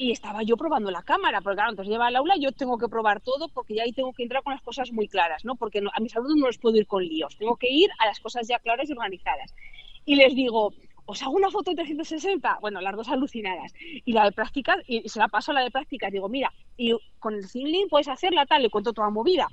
[0.02, 2.88] y estaba yo probando la cámara, porque claro, entonces lleva al aula, yo tengo que
[2.88, 5.54] probar todo porque ya ahí tengo que entrar con las cosas muy claras, ¿no?
[5.54, 8.18] Porque a mis alumnos no les puedo ir con líos, tengo que ir a las
[8.18, 9.54] cosas ya claras y organizadas.
[10.04, 10.74] Y les digo,
[11.06, 12.58] ¿os hago una foto de 360?
[12.60, 13.72] Bueno, las dos alucinadas.
[14.04, 16.92] Y la de prácticas, y se la paso a la de prácticas, digo, mira, y
[17.20, 19.46] con el Zinlink puedes hacerla tal, le cuento toda movida.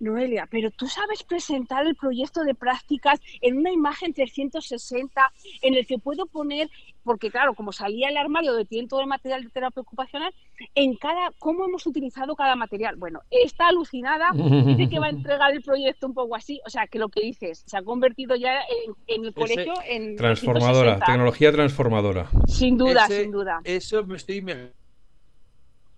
[0.00, 5.32] Noelia, pero tú sabes presentar el proyecto de prácticas en una imagen 360
[5.62, 6.70] en el que puedo poner,
[7.08, 10.30] porque claro, como salía el armario donde tienen todo el material de terapia ocupacional,
[10.74, 12.96] en cada, cómo hemos utilizado cada material.
[12.96, 16.86] Bueno, está alucinada, dice que va a entregar el proyecto un poco así, o sea,
[16.86, 18.60] que lo que dices, se ha convertido ya
[19.06, 20.16] en, el colegio en...
[20.16, 22.28] Transformadora, tecnología transformadora.
[22.46, 23.62] Sin duda, sin duda.
[23.64, 24.44] Eso me estoy...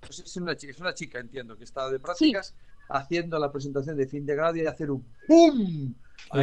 [0.08, 2.54] Es una, chica, es una chica, entiendo, que está de prácticas
[2.88, 5.92] haciendo la presentación de fin de grado y hacer un ¡pum!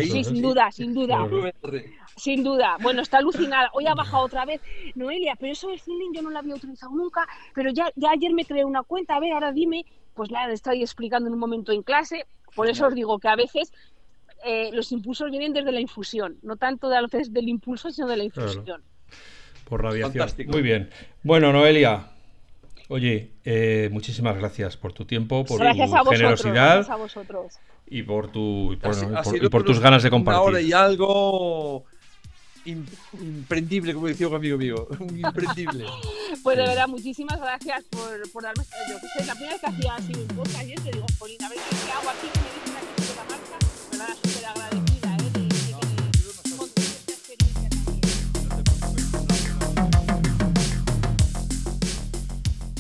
[0.02, 1.28] Sí, sin duda, sin duda.
[2.16, 2.78] Sin duda.
[2.82, 3.70] Bueno, está alucinada.
[3.74, 4.62] Hoy ha bajado otra vez.
[4.96, 8.34] Noelia, pero eso del feeling yo no lo había utilizado nunca, pero ya, ya ayer
[8.34, 9.16] me creé una cuenta.
[9.16, 12.26] A ver, ahora dime, pues la estoy explicando en un momento en clase.
[12.56, 13.72] Por eso os digo que a veces
[14.44, 18.18] eh, los impulsos vienen desde la infusión, no tanto de, veces del impulso, sino de
[18.18, 18.82] la infusión.
[19.66, 20.30] Por radiación.
[20.48, 20.90] Muy bien.
[21.24, 22.12] Bueno, Noelia,
[22.90, 26.88] Oye, eh, muchísimas gracias por tu tiempo, por tu generosidad.
[27.90, 30.40] Y por, tu, y por, tus ganas de compartir.
[30.40, 31.86] Ahora y algo
[32.66, 34.88] imprendible, como decía un amigo mío.
[35.00, 35.86] Imprendible.
[36.44, 38.64] pues de verdad, muchísimas gracias por, por darme.
[38.90, 41.48] Yo que sé, la primera vez que hacía así un podcast y te digo, Polina,
[41.48, 42.77] a ver qué hago aquí,